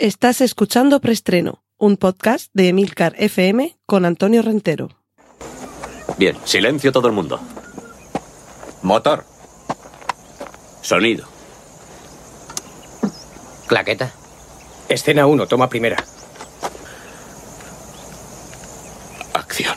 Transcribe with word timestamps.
Estás 0.00 0.40
escuchando 0.42 1.00
Preestreno, 1.00 1.64
un 1.76 1.96
podcast 1.96 2.52
de 2.54 2.68
Emilcar 2.68 3.16
FM 3.18 3.78
con 3.84 4.04
Antonio 4.04 4.42
Rentero. 4.42 4.90
Bien, 6.16 6.36
silencio 6.44 6.92
todo 6.92 7.08
el 7.08 7.14
mundo. 7.14 7.40
Motor. 8.82 9.24
Sonido. 10.82 11.26
Claqueta. 13.66 14.12
Escena 14.88 15.26
1, 15.26 15.48
toma 15.48 15.68
primera. 15.68 15.96
Acción. 19.34 19.76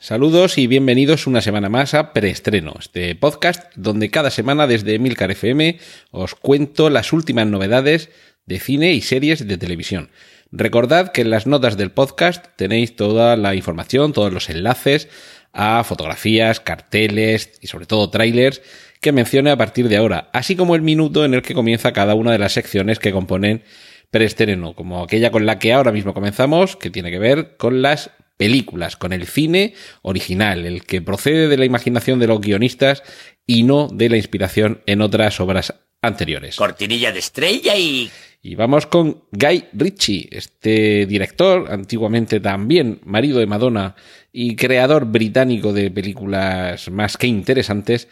Saludos 0.00 0.58
y 0.58 0.66
bienvenidos 0.66 1.28
una 1.28 1.42
semana 1.42 1.68
más 1.68 1.94
a 1.94 2.12
Preestreno, 2.12 2.74
este 2.80 3.14
podcast 3.14 3.72
donde 3.76 4.10
cada 4.10 4.30
semana 4.30 4.66
desde 4.66 4.96
Emilcar 4.96 5.30
FM 5.30 5.78
os 6.10 6.34
cuento 6.34 6.90
las 6.90 7.12
últimas 7.12 7.46
novedades 7.46 8.10
de 8.46 8.60
cine 8.60 8.92
y 8.92 9.00
series 9.00 9.46
de 9.46 9.58
televisión. 9.58 10.10
Recordad 10.50 11.12
que 11.12 11.22
en 11.22 11.30
las 11.30 11.46
notas 11.46 11.76
del 11.76 11.90
podcast 11.90 12.46
tenéis 12.56 12.96
toda 12.96 13.36
la 13.36 13.54
información, 13.54 14.12
todos 14.12 14.32
los 14.32 14.48
enlaces 14.50 15.08
a 15.52 15.82
fotografías, 15.84 16.60
carteles 16.60 17.58
y 17.60 17.66
sobre 17.68 17.86
todo 17.86 18.10
trailers 18.10 18.62
que 19.00 19.12
mencione 19.12 19.50
a 19.50 19.56
partir 19.56 19.88
de 19.88 19.96
ahora, 19.96 20.30
así 20.32 20.56
como 20.56 20.74
el 20.74 20.82
minuto 20.82 21.24
en 21.24 21.34
el 21.34 21.42
que 21.42 21.54
comienza 21.54 21.92
cada 21.92 22.14
una 22.14 22.32
de 22.32 22.38
las 22.38 22.52
secciones 22.52 22.98
que 22.98 23.12
componen 23.12 23.62
preestreno, 24.10 24.74
como 24.74 25.02
aquella 25.02 25.30
con 25.30 25.44
la 25.44 25.58
que 25.58 25.72
ahora 25.72 25.92
mismo 25.92 26.14
comenzamos, 26.14 26.76
que 26.76 26.90
tiene 26.90 27.10
que 27.10 27.18
ver 27.18 27.56
con 27.56 27.82
las 27.82 28.10
películas, 28.36 28.96
con 28.96 29.12
el 29.12 29.26
cine 29.26 29.74
original, 30.02 30.66
el 30.66 30.84
que 30.84 31.02
procede 31.02 31.48
de 31.48 31.56
la 31.56 31.64
imaginación 31.64 32.18
de 32.18 32.28
los 32.28 32.40
guionistas 32.40 33.02
y 33.46 33.64
no 33.64 33.88
de 33.92 34.08
la 34.08 34.16
inspiración 34.16 34.82
en 34.86 35.02
otras 35.02 35.40
obras 35.40 35.74
anteriores. 36.00 36.56
Cortinilla 36.56 37.12
de 37.12 37.18
estrella 37.18 37.76
y... 37.76 38.10
Y 38.46 38.56
vamos 38.56 38.84
con 38.84 39.22
Guy 39.32 39.64
Ritchie, 39.72 40.28
este 40.30 41.06
director, 41.06 41.72
antiguamente 41.72 42.40
también 42.40 43.00
marido 43.02 43.38
de 43.38 43.46
Madonna 43.46 43.96
y 44.32 44.54
creador 44.54 45.06
británico 45.06 45.72
de 45.72 45.90
películas 45.90 46.90
más 46.90 47.16
que 47.16 47.26
interesantes, 47.26 48.06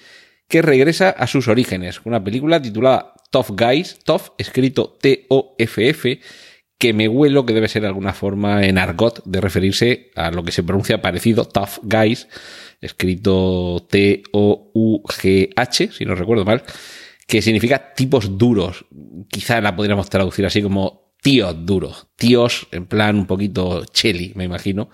que 0.48 0.62
regresa 0.62 1.10
a 1.10 1.26
sus 1.26 1.48
orígenes, 1.48 2.00
una 2.04 2.24
película 2.24 2.62
titulada 2.62 3.12
Tough 3.30 3.50
Guys, 3.50 3.98
Tough 4.06 4.32
escrito 4.38 4.96
T-O-F-F, 5.02 6.20
que 6.78 6.92
me 6.94 7.08
huelo 7.08 7.44
que 7.44 7.52
debe 7.52 7.68
ser 7.68 7.84
alguna 7.84 8.14
forma 8.14 8.64
en 8.64 8.78
argot 8.78 9.22
de 9.26 9.40
referirse 9.42 10.12
a 10.16 10.30
lo 10.30 10.44
que 10.44 10.52
se 10.52 10.62
pronuncia 10.62 11.02
parecido, 11.02 11.44
Tough 11.44 11.80
Guys, 11.82 12.26
escrito 12.80 13.86
T-O-U-G-H, 13.90 15.90
si 15.92 16.06
no 16.06 16.14
recuerdo 16.14 16.46
mal, 16.46 16.62
que 17.26 17.42
significa 17.42 17.94
tipos 17.94 18.36
duros. 18.38 18.84
Quizá 19.28 19.60
la 19.60 19.74
podríamos 19.74 20.08
traducir 20.08 20.46
así 20.46 20.62
como 20.62 21.14
tíos 21.22 21.54
duros. 21.64 22.08
Tíos, 22.16 22.66
en 22.72 22.86
plan 22.86 23.16
un 23.16 23.26
poquito 23.26 23.84
cheli, 23.86 24.32
me 24.34 24.44
imagino. 24.44 24.90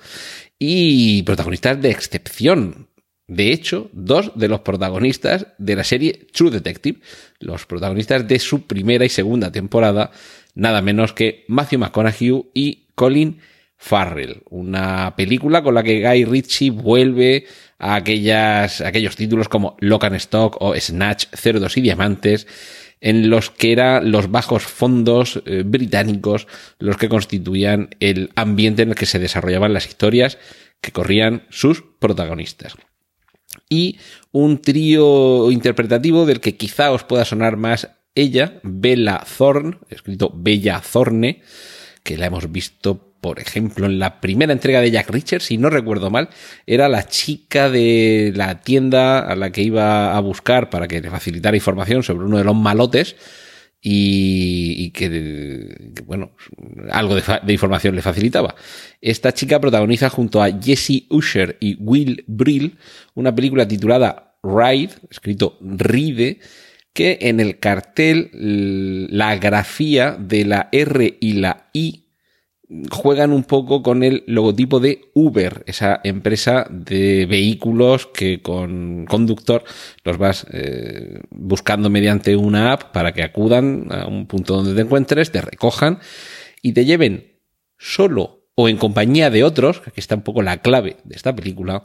Y 0.59 1.23
protagonistas 1.23 1.81
de 1.81 1.91
excepción. 1.91 2.89
De 3.27 3.53
hecho, 3.53 3.91
dos 3.93 4.33
de 4.37 4.49
los 4.49 4.61
protagonistas 4.61 5.49
de 5.59 5.77
la 5.77 5.85
serie 5.85 6.27
True 6.33 6.51
Detective, 6.51 7.01
los 7.41 7.67
protagonistas 7.67 8.27
de 8.27 8.39
su 8.39 8.67
primera 8.67 9.05
y 9.05 9.11
segunda 9.11 9.53
temporada, 9.53 10.11
nada 10.55 10.81
menos 10.81 11.13
que 11.13 11.45
Matthew 11.49 11.81
McConaughey 11.81 12.51
y 12.55 12.87
Colin 12.95 13.39
Farrell, 13.77 14.43
una 14.51 15.15
película 15.15 15.63
con 15.63 15.75
la 15.75 15.83
que 15.83 16.03
Guy 16.03 16.25
Ritchie 16.25 16.71
vuelve 16.71 17.47
aquellas, 17.79 18.81
aquellos 18.81 19.17
títulos 19.17 19.49
como 19.49 19.77
Lock 19.81 20.05
and 20.05 20.17
Stock 20.17 20.57
o 20.61 20.75
Snatch, 20.79 21.27
Cerdos 21.33 21.77
y 21.77 21.81
Diamantes, 21.81 22.47
en 23.01 23.31
los 23.31 23.51
que 23.51 23.73
eran 23.73 24.11
los 24.11 24.31
bajos 24.31 24.65
fondos 24.65 25.41
eh, 25.47 25.63
británicos 25.65 26.49
los 26.79 26.97
que 26.97 27.09
constituían 27.09 27.91
el 28.01 28.31
ambiente 28.35 28.83
en 28.83 28.91
el 28.91 28.95
que 28.97 29.07
se 29.07 29.21
desarrollaban 29.21 29.73
las 29.73 29.87
historias 29.87 30.39
que 30.81 30.93
corrían 30.93 31.45
sus 31.49 31.85
protagonistas. 31.99 32.75
Y 33.69 33.99
un 34.33 34.61
trío 34.61 35.51
interpretativo 35.51 36.27
del 36.27 36.41
que 36.41 36.57
quizá 36.57 36.91
os 36.93 37.05
pueda 37.05 37.25
sonar 37.25 37.57
más 37.57 37.89
ella, 38.15 38.61
Bella 38.63 39.25
Thorne, 39.37 39.79
escrito 39.91 40.33
Bella 40.35 40.81
Thorne, 40.81 41.43
que 42.03 42.17
la 42.17 42.27
hemos 42.27 42.51
visto 42.51 43.08
por 43.21 43.41
ejemplo, 43.41 43.87
en 43.87 43.99
la 43.99 44.21
primera 44.21 44.53
entrega 44.53 44.81
de 44.81 44.91
Jack 44.91 45.11
Richard, 45.11 45.43
si 45.43 45.59
no 45.59 45.71
recuerdo 45.71 46.11
mal, 46.11 46.29
era 46.67 46.89
la 46.89 47.07
chica 47.07 47.69
de 47.71 48.33
la 48.35 48.61
tienda 48.61 49.19
a 49.21 49.35
la 49.37 49.51
que 49.51 49.63
iba 49.63 50.17
a 50.17 50.21
buscar 50.21 50.71
para 50.71 50.89
que 50.89 51.01
le 51.01 51.11
facilitara 51.11 51.57
información 51.57 52.03
sobre 52.03 52.27
uno 52.27 52.39
de 52.39 52.45
los 52.45 52.57
malotes 52.57 53.17
y, 53.81 54.91
que, 54.91 55.93
bueno, 56.05 56.33
algo 56.91 57.15
de, 57.15 57.23
de, 57.43 57.53
información 57.53 57.95
le 57.95 58.03
facilitaba. 58.03 58.55
Esta 59.01 59.33
chica 59.33 59.61
protagoniza 59.61 60.11
junto 60.11 60.43
a 60.43 60.51
Jesse 60.51 61.05
Usher 61.11 61.57
y 61.61 61.77
Will 61.81 62.25
Brill 62.27 62.77
una 63.15 63.35
película 63.35 63.69
titulada 63.69 64.37
Ride, 64.43 64.91
escrito 65.11 65.59
Ride, 65.61 66.41
que 66.93 67.19
en 67.23 67.39
el 67.41 67.59
cartel 67.59 68.31
la 69.11 69.37
grafía 69.37 70.17
de 70.19 70.45
la 70.45 70.69
R 70.73 71.19
y 71.21 71.33
la 71.35 71.69
I 71.73 72.08
juegan 72.91 73.33
un 73.33 73.45
poco 73.45 73.83
con 73.83 74.03
el 74.03 74.25
logotipo 74.27 74.79
de 74.79 75.11
Uber, 75.15 75.65
esa 75.67 76.01
empresa 76.05 76.67
de 76.71 77.27
vehículos 77.27 78.07
que 78.07 78.43
con 78.43 79.07
conductor 79.07 79.65
los 80.05 80.19
vas 80.19 80.47
eh, 80.53 81.21
buscando 81.31 81.89
mediante 81.89 82.37
una 82.37 82.73
app 82.73 82.93
para 82.93 83.13
que 83.13 83.23
acudan 83.23 83.89
a 83.91 84.07
un 84.07 84.27
punto 84.27 84.57
donde 84.57 84.75
te 84.75 84.83
encuentres, 84.83 85.33
te 85.33 85.41
recojan 85.41 86.01
y 86.61 86.73
te 86.73 86.85
lleven 86.85 87.41
solo 87.79 88.39
o 88.55 88.69
en 88.69 88.77
compañía 88.77 89.31
de 89.31 89.45
otros, 89.45 89.81
que 89.81 90.01
está 90.01 90.17
un 90.17 90.23
poco 90.23 90.43
la 90.43 90.59
clave 90.59 90.97
de 91.05 91.15
esta 91.15 91.35
película, 91.35 91.85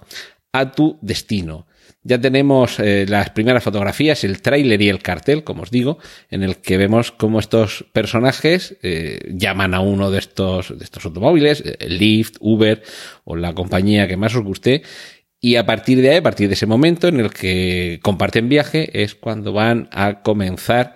a 0.53 0.72
tu 0.72 0.97
destino. 1.02 1.68
Ya 2.06 2.19
tenemos 2.19 2.80
eh, 2.80 3.06
las 3.08 3.30
primeras 3.31 3.64
fotografías, 3.64 4.24
el 4.24 4.41
tráiler 4.41 4.81
y 4.81 4.90
el 4.90 5.00
cartel, 5.00 5.44
como 5.44 5.64
os 5.64 5.72
digo, 5.72 6.00
en 6.30 6.44
el 6.44 6.58
que 6.58 6.78
vemos 6.78 7.12
cómo 7.12 7.40
estos 7.40 7.86
personajes 7.94 8.78
eh, 8.84 9.19
llaman 9.34 9.74
a 9.74 9.80
uno 9.80 10.12
de 10.12 10.19
estos, 10.19 10.78
de 10.78 10.84
estos 10.84 11.06
automóviles, 11.06 11.63
eh, 11.66 11.78
Lyft, 11.88 12.38
Uber 12.42 12.84
o 13.24 13.36
la 13.36 13.53
compañía 13.53 14.08
que 14.08 14.18
más 14.18 14.36
os 14.36 14.44
guste, 14.44 14.84
y 15.40 15.56
a 15.56 15.66
partir 15.66 16.02
de 16.02 16.12
ahí, 16.12 16.18
a 16.18 16.24
partir 16.24 16.47
de 16.50 16.53
ese 16.53 16.66
momento 16.66 17.08
en 17.08 17.19
el 17.19 17.31
que 17.31 18.00
comparten 18.02 18.50
viaje, 18.50 19.03
es 19.03 19.16
cuando 19.16 19.53
van 19.53 19.90
a 19.92 20.22
comenzar 20.22 20.96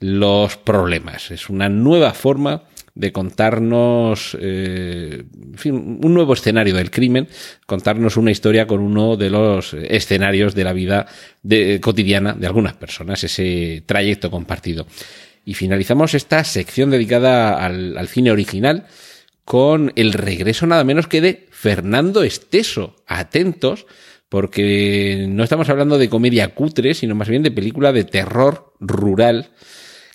los 0.00 0.56
problemas. 0.56 1.30
Es 1.30 1.48
una 1.48 1.68
nueva 1.68 2.12
forma 2.12 2.64
de 2.94 3.12
contarnos 3.12 4.36
eh, 4.40 5.24
un 5.64 6.14
nuevo 6.14 6.32
escenario 6.32 6.74
del 6.74 6.90
crimen, 6.90 7.28
contarnos 7.66 8.16
una 8.16 8.30
historia 8.30 8.66
con 8.66 8.80
uno 8.80 9.16
de 9.16 9.30
los 9.30 9.74
escenarios 9.74 10.54
de 10.54 10.64
la 10.64 10.72
vida 10.72 11.06
de, 11.42 11.80
cotidiana 11.80 12.34
de 12.34 12.46
algunas 12.46 12.74
personas, 12.74 13.24
ese 13.24 13.82
trayecto 13.86 14.30
compartido. 14.30 14.86
Y 15.44 15.54
finalizamos 15.54 16.14
esta 16.14 16.44
sección 16.44 16.90
dedicada 16.90 17.64
al 17.64 18.08
cine 18.08 18.30
original 18.30 18.86
con 19.50 19.92
el 19.96 20.12
regreso 20.12 20.64
nada 20.66 20.84
menos 20.84 21.08
que 21.08 21.20
de 21.20 21.48
Fernando 21.50 22.22
Esteso. 22.22 22.94
Atentos, 23.06 23.84
porque 24.28 25.26
no 25.28 25.42
estamos 25.42 25.68
hablando 25.68 25.98
de 25.98 26.08
comedia 26.08 26.54
cutre, 26.54 26.94
sino 26.94 27.16
más 27.16 27.28
bien 27.28 27.42
de 27.42 27.50
película 27.50 27.92
de 27.92 28.04
terror 28.04 28.74
rural 28.78 29.50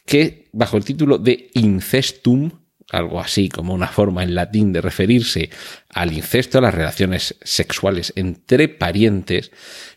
que 0.06 0.48
bajo 0.54 0.78
el 0.78 0.86
título 0.86 1.18
de 1.18 1.50
Incestum 1.54 2.52
algo 2.96 3.20
así 3.20 3.50
como 3.50 3.74
una 3.74 3.88
forma 3.88 4.24
en 4.24 4.36
latín 4.36 4.74
de 4.74 4.82
referirse 4.82 5.50
al 5.90 6.14
incesto, 6.14 6.58
a 6.58 6.62
las 6.62 6.74
relaciones 6.74 7.36
sexuales 7.42 8.14
entre 8.16 8.68
parientes, 8.68 9.52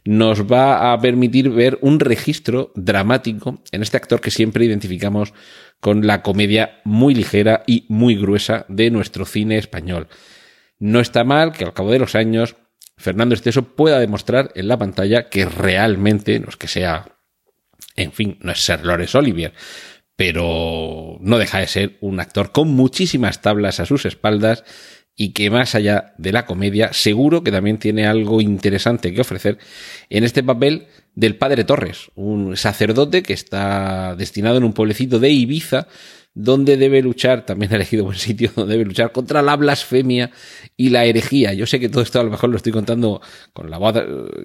nos 0.04 0.50
va 0.50 0.92
a 0.92 1.00
permitir 1.00 1.50
ver 1.50 1.78
un 1.81 2.00
registro 2.00 2.72
dramático 2.75 3.62
en 3.72 3.82
este 3.82 3.97
actor 3.97 4.20
que 4.20 4.31
siempre 4.31 4.64
identificamos 4.64 5.32
con 5.81 6.06
la 6.06 6.22
comedia 6.22 6.81
muy 6.84 7.14
ligera 7.14 7.62
y 7.66 7.86
muy 7.89 8.16
gruesa 8.16 8.66
de 8.68 8.91
nuestro 8.91 9.24
cine 9.24 9.59
español. 9.59 10.09
No 10.78 11.01
está 11.01 11.24
mal 11.24 11.53
que 11.53 11.65
al 11.65 11.74
cabo 11.74 11.91
de 11.91 11.98
los 11.98 12.15
años 12.15 12.56
Fernando 12.97 13.34
Esteso 13.34 13.62
pueda 13.62 14.01
demostrar 14.01 14.51
en 14.54 14.68
la 14.68 14.77
pantalla 14.77 15.28
que 15.28 15.44
realmente, 15.44 16.41
no 16.41 16.48
es 16.48 16.56
que 16.56 16.66
sea, 16.66 17.16
en 17.94 18.12
fin, 18.12 18.39
no 18.41 18.53
es 18.53 18.60
ser 18.60 18.84
Lores 18.84 19.15
Olivier, 19.15 19.53
pero 20.18 21.16
no 21.20 21.38
deja 21.38 21.60
de 21.60 21.68
ser 21.68 21.97
un 22.00 22.18
actor 22.18 22.50
con 22.50 22.70
muchísimas 22.70 23.41
tablas 23.41 23.78
a 23.78 23.86
sus 23.86 24.04
espaldas 24.04 24.65
y 25.15 25.28
que 25.28 25.48
más 25.48 25.76
allá 25.76 26.12
de 26.18 26.32
la 26.32 26.44
comedia, 26.44 26.92
seguro 26.92 27.44
que 27.44 27.53
también 27.53 27.78
tiene 27.78 28.04
algo 28.04 28.41
interesante 28.41 29.15
que 29.15 29.20
ofrecer 29.20 29.59
en 30.10 30.24
este 30.24 30.42
papel 30.42 30.88
del 31.15 31.36
padre 31.36 31.62
Torres, 31.62 32.10
un 32.16 32.56
sacerdote 32.56 33.22
que 33.22 33.32
está 33.32 34.16
destinado 34.16 34.56
en 34.56 34.65
un 34.65 34.72
pueblecito 34.72 35.20
de 35.20 35.30
Ibiza, 35.30 35.86
donde 36.34 36.76
debe 36.76 37.00
luchar, 37.00 37.47
también 37.47 37.72
ha 37.72 37.76
elegido 37.76 38.04
buen 38.04 38.18
sitio, 38.18 38.50
donde 38.56 38.72
debe 38.72 38.86
luchar 38.86 39.12
contra 39.12 39.41
la 39.41 39.54
blasfemia 39.54 40.32
y 40.76 40.91
la 40.91 41.04
herejía. 41.04 41.53
Yo 41.53 41.65
sé 41.65 41.78
que 41.78 41.88
todo 41.88 42.03
esto 42.03 42.18
a 42.18 42.24
lo 42.24 42.30
mejor 42.30 42.50
lo 42.50 42.56
estoy 42.56 42.72
contando 42.72 43.20
con 43.53 43.70
la 43.70 43.78
voz 43.78 43.94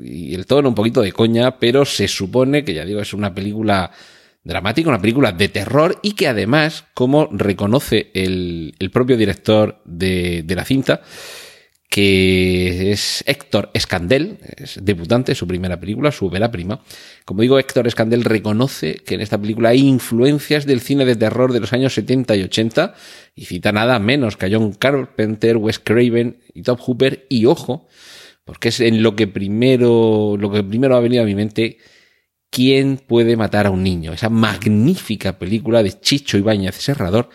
y 0.03 0.35
el 0.35 0.45
tono 0.45 0.69
un 0.69 0.75
poquito 0.75 1.01
de 1.01 1.13
coña, 1.13 1.57
pero 1.57 1.83
se 1.83 2.07
supone 2.07 2.63
que, 2.63 2.75
ya 2.75 2.85
digo, 2.85 3.01
es 3.01 3.13
una 3.15 3.33
película 3.33 3.89
dramática, 4.44 4.90
una 4.90 5.01
película 5.01 5.31
de 5.31 5.50
terror 5.50 6.00
y 6.01 6.13
que 6.13 6.28
además, 6.28 6.86
como 6.94 7.28
reconoce 7.31 8.12
el, 8.13 8.75
el 8.80 8.92
propio 8.92 9.18
director 9.18 9.81
de, 9.86 10.44
de 10.44 10.56
la 10.56 10.66
cinta, 10.66 11.01
que 11.94 12.92
es 12.92 13.24
Héctor 13.28 13.69
Escandel, 13.75 14.40
es 14.57 14.84
debutante, 14.84 15.36
su 15.36 15.45
primera 15.45 15.80
película, 15.80 16.12
su 16.12 16.28
vera 16.28 16.50
prima. 16.50 16.81
Como 17.24 17.44
digo, 17.44 17.60
Héctor 17.60 17.86
Escandel 17.86 18.24
reconoce 18.24 18.95
que 18.95 19.13
en 19.13 19.22
esta 19.22 19.38
película 19.38 19.69
hay 19.69 19.81
influencias 19.81 20.66
del 20.66 20.81
cine 20.81 21.06
de 21.06 21.16
terror 21.16 21.54
de 21.54 21.60
los 21.60 21.72
años 21.72 21.94
70 21.94 22.36
y 22.36 22.42
80 22.42 22.95
y 23.36 23.45
cita 23.45 23.72
nada 23.72 24.00
menos 24.00 24.38
que 24.38 24.48
a 24.48 24.50
John 24.51 24.74
Carpenter, 24.74 25.57
Wes 25.57 25.78
Craven 25.78 26.40
y 26.56 26.63
Top 26.63 26.80
Hooper 26.80 27.28
y 27.30 27.45
ojo, 27.45 27.88
porque 28.44 28.69
es 28.69 28.80
en 28.80 29.04
lo 29.04 29.16
que 29.16 29.28
primero, 29.28 30.36
lo 30.40 30.51
que 30.51 30.63
primero 30.63 30.95
ha 30.95 31.00
venido 31.00 31.22
a 31.22 31.28
mi 31.28 31.36
mente 31.36 31.78
¿Quién 32.53 32.97
puede 32.97 33.35
matar 33.35 33.65
a 33.65 33.71
un 33.71 33.81
niño? 33.81 34.13
Esa 34.13 34.29
magnífica 34.29 35.39
película 35.39 35.81
de 35.81 36.00
Chicho 36.00 36.38
Ibáñez 36.38 36.75
Serrador, 36.75 37.29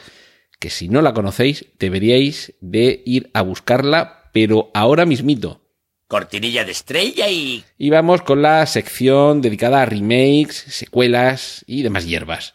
que 0.60 0.70
si 0.70 0.88
no 0.88 1.02
la 1.02 1.12
conocéis, 1.12 1.66
deberíais 1.80 2.54
de 2.60 3.02
ir 3.04 3.28
a 3.34 3.42
buscarla 3.42 4.30
pero 4.32 4.70
ahora 4.74 5.06
mismito. 5.06 5.60
Cortinilla 6.06 6.64
de 6.64 6.70
estrella 6.70 7.28
y... 7.28 7.64
Y 7.76 7.90
vamos 7.90 8.22
con 8.22 8.42
la 8.42 8.64
sección 8.66 9.42
dedicada 9.42 9.82
a 9.82 9.86
remakes, 9.86 10.54
secuelas 10.68 11.64
y 11.66 11.82
demás 11.82 12.06
hierbas. 12.06 12.54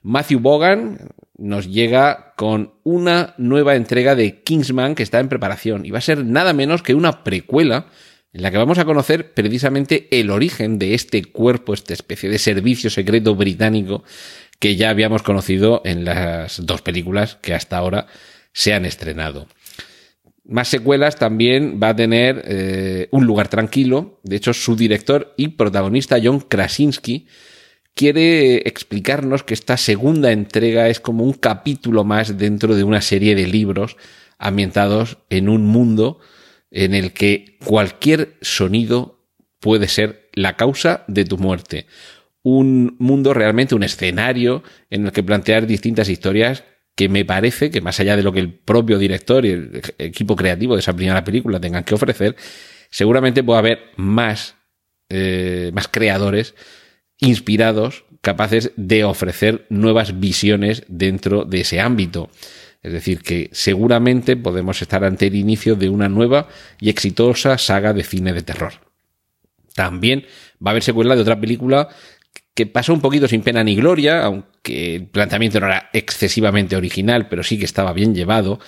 Matthew 0.00 0.40
Bogan 0.40 1.10
nos 1.36 1.68
llega 1.68 2.32
con 2.38 2.72
una 2.84 3.34
nueva 3.36 3.76
entrega 3.76 4.14
de 4.14 4.42
Kingsman 4.42 4.94
que 4.94 5.02
está 5.02 5.20
en 5.20 5.28
preparación 5.28 5.84
y 5.84 5.90
va 5.90 5.98
a 5.98 6.00
ser 6.00 6.24
nada 6.24 6.54
menos 6.54 6.82
que 6.82 6.94
una 6.94 7.22
precuela 7.22 7.88
en 8.38 8.42
la 8.42 8.52
que 8.52 8.56
vamos 8.56 8.78
a 8.78 8.84
conocer 8.84 9.32
precisamente 9.32 10.06
el 10.12 10.30
origen 10.30 10.78
de 10.78 10.94
este 10.94 11.24
cuerpo, 11.24 11.74
esta 11.74 11.92
especie 11.92 12.30
de 12.30 12.38
servicio 12.38 12.88
secreto 12.88 13.34
británico 13.34 14.04
que 14.60 14.76
ya 14.76 14.90
habíamos 14.90 15.24
conocido 15.24 15.82
en 15.84 16.04
las 16.04 16.64
dos 16.64 16.80
películas 16.80 17.36
que 17.42 17.52
hasta 17.52 17.76
ahora 17.76 18.06
se 18.52 18.74
han 18.74 18.84
estrenado. 18.84 19.48
Más 20.44 20.68
secuelas 20.68 21.16
también 21.16 21.80
va 21.82 21.88
a 21.88 21.96
tener 21.96 22.44
eh, 22.46 23.08
Un 23.10 23.26
lugar 23.26 23.48
tranquilo. 23.48 24.20
De 24.22 24.36
hecho, 24.36 24.54
su 24.54 24.76
director 24.76 25.34
y 25.36 25.48
protagonista 25.48 26.18
John 26.22 26.38
Krasinski 26.38 27.26
quiere 27.94 28.58
explicarnos 28.68 29.42
que 29.42 29.54
esta 29.54 29.76
segunda 29.76 30.30
entrega 30.30 30.88
es 30.88 31.00
como 31.00 31.24
un 31.24 31.32
capítulo 31.32 32.04
más 32.04 32.38
dentro 32.38 32.76
de 32.76 32.84
una 32.84 33.00
serie 33.00 33.34
de 33.34 33.48
libros 33.48 33.96
ambientados 34.38 35.18
en 35.28 35.48
un 35.48 35.66
mundo 35.66 36.20
en 36.70 36.94
el 36.94 37.12
que 37.12 37.56
cualquier 37.64 38.36
sonido 38.40 39.26
puede 39.60 39.88
ser 39.88 40.28
la 40.32 40.56
causa 40.56 41.04
de 41.08 41.24
tu 41.24 41.38
muerte. 41.38 41.86
Un 42.42 42.96
mundo 42.98 43.34
realmente, 43.34 43.74
un 43.74 43.82
escenario 43.82 44.62
en 44.90 45.06
el 45.06 45.12
que 45.12 45.22
plantear 45.22 45.66
distintas 45.66 46.08
historias 46.08 46.64
que 46.94 47.08
me 47.08 47.24
parece 47.24 47.70
que 47.70 47.80
más 47.80 48.00
allá 48.00 48.16
de 48.16 48.22
lo 48.22 48.32
que 48.32 48.40
el 48.40 48.52
propio 48.52 48.98
director 48.98 49.44
y 49.46 49.50
el 49.50 49.82
equipo 49.98 50.34
creativo 50.34 50.74
de 50.74 50.80
esa 50.80 50.96
primera 50.96 51.22
película 51.22 51.60
tengan 51.60 51.84
que 51.84 51.94
ofrecer, 51.94 52.34
seguramente 52.90 53.44
puede 53.44 53.58
haber 53.58 53.78
más, 53.96 54.56
eh, 55.08 55.70
más 55.74 55.88
creadores 55.88 56.54
inspirados, 57.20 58.04
capaces 58.20 58.72
de 58.76 59.04
ofrecer 59.04 59.66
nuevas 59.68 60.18
visiones 60.18 60.84
dentro 60.88 61.44
de 61.44 61.60
ese 61.60 61.80
ámbito. 61.80 62.30
Es 62.82 62.92
decir, 62.92 63.22
que 63.22 63.50
seguramente 63.52 64.36
podemos 64.36 64.80
estar 64.82 65.04
ante 65.04 65.26
el 65.26 65.34
inicio 65.34 65.74
de 65.74 65.88
una 65.88 66.08
nueva 66.08 66.48
y 66.80 66.90
exitosa 66.90 67.58
saga 67.58 67.92
de 67.92 68.04
cine 68.04 68.32
de 68.32 68.42
terror. 68.42 68.74
También 69.74 70.24
va 70.64 70.70
a 70.70 70.72
haber 70.72 70.82
secuela 70.82 71.16
de 71.16 71.22
otra 71.22 71.40
película 71.40 71.88
que 72.54 72.66
pasó 72.66 72.92
un 72.92 73.00
poquito 73.00 73.28
sin 73.28 73.42
pena 73.42 73.62
ni 73.62 73.76
gloria, 73.76 74.24
aunque 74.24 74.96
el 74.96 75.06
planteamiento 75.06 75.60
no 75.60 75.66
era 75.66 75.90
excesivamente 75.92 76.74
original, 76.74 77.28
pero 77.28 77.44
sí 77.44 77.58
que 77.58 77.64
estaba 77.64 77.92
bien 77.92 78.14
llevado. 78.14 78.58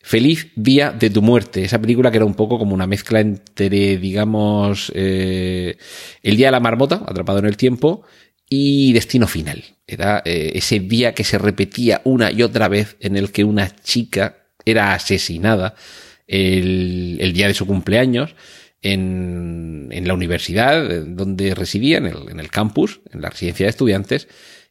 Feliz 0.00 0.50
Día 0.54 0.92
de 0.92 1.10
tu 1.10 1.20
Muerte, 1.20 1.64
esa 1.64 1.78
película 1.78 2.10
que 2.10 2.16
era 2.16 2.24
un 2.24 2.34
poco 2.34 2.58
como 2.58 2.72
una 2.72 2.86
mezcla 2.86 3.20
entre, 3.20 3.98
digamos, 3.98 4.90
eh, 4.94 5.76
El 6.22 6.36
Día 6.38 6.46
de 6.46 6.52
la 6.52 6.60
Marmota, 6.60 7.02
atrapado 7.06 7.40
en 7.40 7.44
el 7.44 7.58
tiempo, 7.58 8.04
y 8.48 8.92
Destino 8.92 9.26
Final. 9.26 9.64
Era 9.86 10.22
eh, 10.24 10.52
ese 10.54 10.80
día 10.80 11.14
que 11.14 11.24
se 11.24 11.38
repetía 11.38 12.00
una 12.04 12.30
y 12.30 12.42
otra 12.42 12.68
vez 12.68 12.96
en 13.00 13.16
el 13.16 13.32
que 13.32 13.44
una 13.44 13.74
chica 13.74 14.36
era 14.64 14.92
asesinada 14.92 15.74
el, 16.26 17.18
el 17.20 17.32
día 17.32 17.48
de 17.48 17.54
su 17.54 17.66
cumpleaños 17.66 18.34
en, 18.82 19.88
en 19.90 20.06
la 20.06 20.14
universidad 20.14 21.04
donde 21.06 21.54
residía, 21.54 21.98
en 21.98 22.06
el, 22.06 22.28
en 22.30 22.40
el 22.40 22.50
campus, 22.50 23.00
en 23.12 23.22
la 23.22 23.30
residencia 23.30 23.66
de 23.66 23.70
estudiantes, 23.70 24.28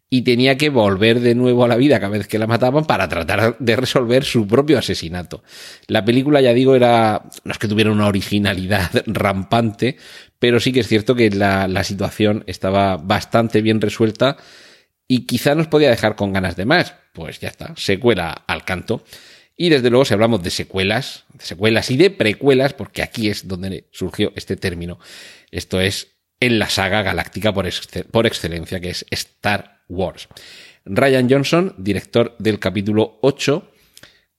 y 0.09 0.21
tenía 0.21 0.57
que 0.57 0.69
volver 0.69 1.19
de 1.19 1.35
nuevo 1.35 1.65
a 1.65 1.67
la 1.67 1.75
vida 1.75 1.99
cada 1.99 2.17
vez 2.17 2.27
que 2.27 2.39
la 2.39 2.47
mataban 2.47 2.85
para 2.85 3.09
tratar 3.09 3.57
de 3.59 3.75
resolver 3.75 4.23
su 4.23 4.47
propio 4.47 4.79
asesinato. 4.79 5.43
La 5.87 6.05
película, 6.05 6.39
ya 6.39 6.53
digo, 6.53 6.75
era, 6.75 7.23
no 7.43 7.51
es 7.51 7.57
que 7.57 7.67
tuviera 7.67 7.91
una 7.91 8.07
originalidad 8.07 8.89
rampante, 9.05 9.97
pero 10.39 10.59
sí 10.59 10.71
que 10.71 10.79
es 10.79 10.87
cierto 10.87 11.15
que 11.15 11.29
la, 11.29 11.67
la 11.67 11.83
situación 11.83 12.43
estaba 12.47 12.97
bastante 12.97 13.61
bien 13.61 13.81
resuelta 13.81 14.37
y 15.07 15.25
quizá 15.25 15.55
nos 15.55 15.67
podía 15.67 15.89
dejar 15.89 16.15
con 16.15 16.31
ganas 16.31 16.55
de 16.55 16.65
más. 16.65 16.95
Pues 17.13 17.39
ya 17.39 17.49
está, 17.49 17.73
secuela 17.75 18.31
al 18.47 18.63
canto. 18.63 19.03
Y 19.57 19.69
desde 19.69 19.89
luego, 19.89 20.05
si 20.05 20.13
hablamos 20.13 20.43
de 20.43 20.51
secuelas, 20.51 21.25
de 21.33 21.43
secuelas 21.43 21.89
y 21.89 21.97
de 21.97 22.11
precuelas, 22.11 22.73
porque 22.73 23.01
aquí 23.01 23.27
es 23.27 23.47
donde 23.47 23.87
surgió 23.91 24.31
este 24.35 24.55
término, 24.55 24.99
esto 25.49 25.81
es 25.81 26.15
en 26.39 26.59
la 26.59 26.69
saga 26.69 27.01
galáctica 27.01 27.51
por, 27.51 27.67
por 28.11 28.27
excelencia, 28.27 28.79
que 28.79 28.91
es 28.91 29.05
Star 29.09 29.76
Wars. 29.87 30.27
Ryan 30.85 31.29
Johnson, 31.29 31.73
director 31.77 32.35
del 32.39 32.59
capítulo 32.59 33.19
8, 33.21 33.71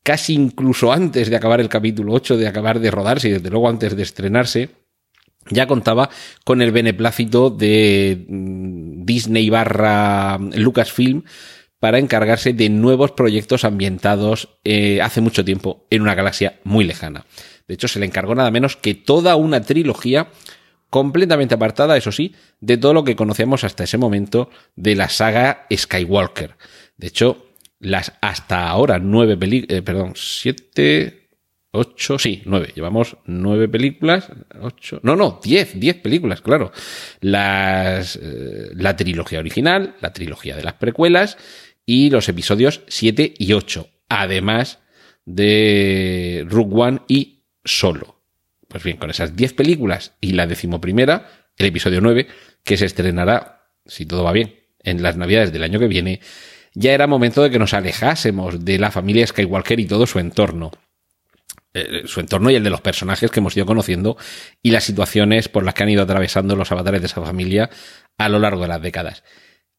casi 0.03 0.35
incluso 0.35 0.93
antes 0.93 1.29
de 1.29 1.37
acabar 1.37 1.61
el 1.61 1.69
capítulo 1.69 2.15
8, 2.15 2.37
de 2.37 2.49
acabar 2.49 2.81
de 2.81 2.91
rodarse 2.91 3.29
y 3.29 3.33
desde 3.33 3.50
luego 3.50 3.69
antes 3.69 3.97
de 3.97 4.03
estrenarse, 4.03 4.71
ya 5.50 5.67
contaba 5.67 6.11
con 6.45 6.62
el 6.62 6.73
beneplácito 6.73 7.50
de 7.50 8.27
mm, 8.29 9.05
Disney 9.05 9.50
barra 9.50 10.39
Lucasfilm 10.39 11.25
para 11.81 11.99
encargarse 11.99 12.53
de 12.53 12.69
nuevos 12.69 13.12
proyectos 13.12 13.65
ambientados 13.65 14.49
eh, 14.65 15.00
hace 15.00 15.21
mucho 15.21 15.45
tiempo 15.45 15.87
en 15.91 16.03
una 16.03 16.15
galaxia 16.15 16.59
muy 16.65 16.85
lejana. 16.85 17.25
De 17.69 17.75
hecho, 17.75 17.87
se 17.87 18.00
le 18.00 18.06
encargó 18.06 18.35
nada 18.35 18.50
menos 18.50 18.77
que 18.77 18.95
toda 18.95 19.37
una 19.37 19.61
trilogía 19.61 20.29
completamente 20.90 21.55
apartada, 21.55 21.96
eso 21.96 22.12
sí, 22.12 22.35
de 22.61 22.76
todo 22.79 22.94
lo 22.94 23.05
que 23.05 23.17
conocíamos 23.17 23.64
hasta 23.64 23.85
ese 23.85 23.99
momento 23.99 24.50
de 24.76 24.96
la 24.96 25.08
saga 25.08 25.67
Skywalker. 25.73 26.56
De 26.96 27.06
hecho, 27.08 27.46
las 27.81 28.12
hasta 28.20 28.69
ahora 28.69 28.99
nueve 28.99 29.37
películas, 29.37 29.79
eh, 29.79 29.82
perdón, 29.82 30.12
siete, 30.17 31.28
ocho, 31.71 32.18
sí, 32.18 32.42
nueve. 32.45 32.73
Llevamos 32.75 33.16
nueve 33.26 33.68
películas, 33.68 34.30
ocho, 34.61 35.00
no, 35.02 35.14
no, 35.14 35.40
diez, 35.42 35.78
diez 35.78 35.97
películas, 35.97 36.40
claro. 36.40 36.73
Las, 37.21 38.16
eh, 38.16 38.71
la 38.75 38.97
trilogía 38.97 39.38
original, 39.38 39.97
la 40.00 40.12
trilogía 40.12 40.57
de 40.57 40.64
las 40.64 40.75
precuelas 40.75 41.37
y 41.88 42.11
los 42.11 42.28
episodios 42.28 42.83
7 42.88 43.33
y 43.38 43.54
8, 43.54 43.88
además 44.11 44.78
de 45.25 46.45
Rook 46.47 46.75
One 46.75 47.00
y 47.09 47.45
Solo. 47.64 48.18
Pues 48.69 48.85
bien, 48.85 48.99
con 48.99 49.11
esas 49.11 49.35
10 49.35 49.55
películas 49.55 50.15
y 50.21 50.33
la 50.33 50.47
decimoprimera, 50.47 51.27
el 51.57 51.67
episodio 51.67 52.01
9, 52.01 52.29
que 52.63 52.77
se 52.77 52.85
estrenará, 52.85 53.71
si 53.87 54.05
todo 54.05 54.25
va 54.25 54.33
bien, 54.33 54.55
en 54.81 55.03
las 55.03 55.17
navidades 55.17 55.53
del 55.53 55.63
año 55.63 55.79
que 55.79 55.89
viene, 55.89 56.21
ya 56.75 56.93
era 56.93 57.07
momento 57.07 57.43
de 57.43 57.51
que 57.51 57.59
nos 57.59 57.75
alejásemos 57.75 58.65
de 58.65 58.79
la 58.79 58.91
familia 58.91 59.27
Skywalker 59.27 59.81
y 59.81 59.87
todo 59.87 60.07
su 60.07 60.19
entorno. 60.19 60.71
Eh, 61.75 62.03
su 62.07 62.21
entorno 62.21 62.51
y 62.51 62.55
el 62.55 62.65
de 62.65 62.71
los 62.71 62.81
personajes 62.81 63.31
que 63.31 63.41
hemos 63.41 63.57
ido 63.57 63.67
conociendo 63.67 64.17
y 64.63 64.71
las 64.71 64.85
situaciones 64.85 65.49
por 65.49 65.65
las 65.65 65.75
que 65.75 65.83
han 65.83 65.91
ido 65.91 66.03
atravesando 66.03 66.57
los 66.57 66.71
avatares 66.71 67.01
de 67.01 67.07
esa 67.07 67.23
familia 67.23 67.71
a 68.17 68.29
lo 68.29 68.39
largo 68.39 68.63
de 68.63 68.69
las 68.69 68.83
décadas. 68.83 69.25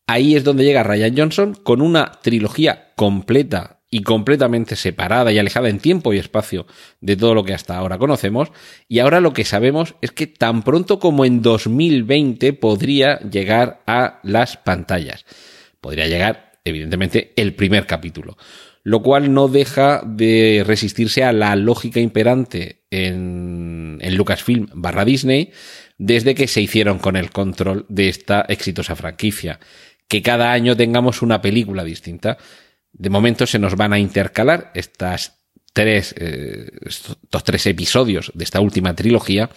Ahí 0.08 0.36
es 0.36 0.44
donde 0.44 0.64
llega 0.64 0.84
Ryan 0.84 1.16
Johnson 1.16 1.54
con 1.54 1.82
una 1.82 2.12
trilogía 2.24 2.94
completa 2.96 3.79
y 3.92 4.04
completamente 4.04 4.76
separada 4.76 5.32
y 5.32 5.40
alejada 5.40 5.70
en 5.70 5.80
tiempo 5.80 6.14
y 6.14 6.18
espacio 6.20 6.68
de 7.02 7.16
todo 7.16 7.34
lo 7.34 7.44
que 7.44 7.54
hasta 7.54 7.78
ahora 7.78 7.98
conocemos. 7.98 8.52
Y 8.88 9.00
ahora 9.00 9.20
lo 9.20 9.34
que 9.34 9.46
sabemos 9.46 9.96
es 10.02 10.12
que 10.12 10.28
tan 10.28 10.64
pronto 10.64 11.00
como 11.00 11.26
en 11.26 11.42
2020 11.42 12.54
podría 12.54 13.20
llegar 13.20 13.82
a 13.88 14.20
las 14.24 14.58
pantallas. 14.58 15.26
Podría 15.82 16.08
llegar, 16.08 16.52
evidentemente, 16.64 17.34
el 17.36 17.56
primer 17.56 17.88
capítulo. 17.88 18.38
Lo 18.84 19.02
cual 19.02 19.34
no 19.34 19.48
deja 19.48 20.02
de 20.06 20.64
resistirse 20.66 21.24
a 21.24 21.34
la 21.34 21.56
lógica 21.56 22.00
imperante 22.00 22.84
en, 22.92 23.98
en 24.02 24.16
Lucasfilm 24.16 24.68
barra 24.74 25.04
Disney 25.04 25.52
desde 25.98 26.34
que 26.34 26.48
se 26.48 26.62
hicieron 26.62 26.98
con 26.98 27.18
el 27.18 27.30
control 27.30 27.86
de 27.90 28.08
esta 28.08 28.46
exitosa 28.48 28.96
franquicia 28.96 29.60
que 30.10 30.24
cada 30.24 30.52
año 30.52 30.76
tengamos 30.76 31.22
una 31.22 31.42
película 31.42 31.84
distinta. 31.86 32.38
De 32.92 33.10
momento 33.10 33.46
se 33.48 33.60
nos 33.60 33.76
van 33.76 33.94
a 33.94 34.00
intercalar 34.00 34.72
estas 34.74 35.46
tres, 35.74 36.14
eh, 36.18 36.70
estos 36.86 37.44
tres 37.44 37.66
episodios 37.68 38.32
de 38.34 38.44
esta 38.44 38.60
última 38.60 38.96
trilogía 38.96 39.50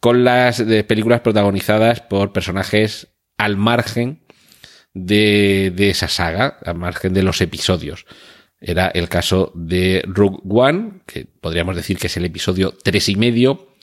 con 0.00 0.22
las 0.22 0.62
películas 0.86 1.22
protagonizadas 1.22 2.00
por 2.02 2.32
personajes 2.32 3.08
al 3.36 3.56
margen 3.56 4.24
de, 4.94 5.72
de 5.74 5.90
esa 5.90 6.08
saga, 6.08 6.58
a 6.64 6.72
margen 6.74 7.14
de 7.14 7.22
los 7.22 7.40
episodios. 7.40 8.06
Era 8.60 8.88
el 8.88 9.08
caso 9.08 9.52
de 9.54 10.02
Rogue 10.06 10.40
One, 10.48 11.02
que 11.06 11.24
podríamos 11.24 11.76
decir 11.76 11.98
que 11.98 12.08
es 12.08 12.16
el 12.16 12.24
episodio 12.24 12.74
tres 12.82 13.08
y 13.08 13.16
medio, 13.16 13.74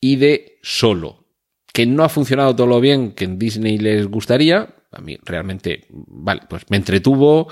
y 0.00 0.16
de 0.16 0.58
Solo, 0.62 1.28
que 1.72 1.86
no 1.86 2.04
ha 2.04 2.08
funcionado 2.08 2.54
todo 2.54 2.66
lo 2.66 2.80
bien 2.80 3.12
que 3.12 3.24
en 3.24 3.38
Disney 3.38 3.78
les 3.78 4.06
gustaría. 4.06 4.74
A 4.90 5.00
mí 5.00 5.18
realmente, 5.24 5.86
vale, 5.90 6.42
pues 6.48 6.64
me 6.68 6.76
entretuvo. 6.76 7.48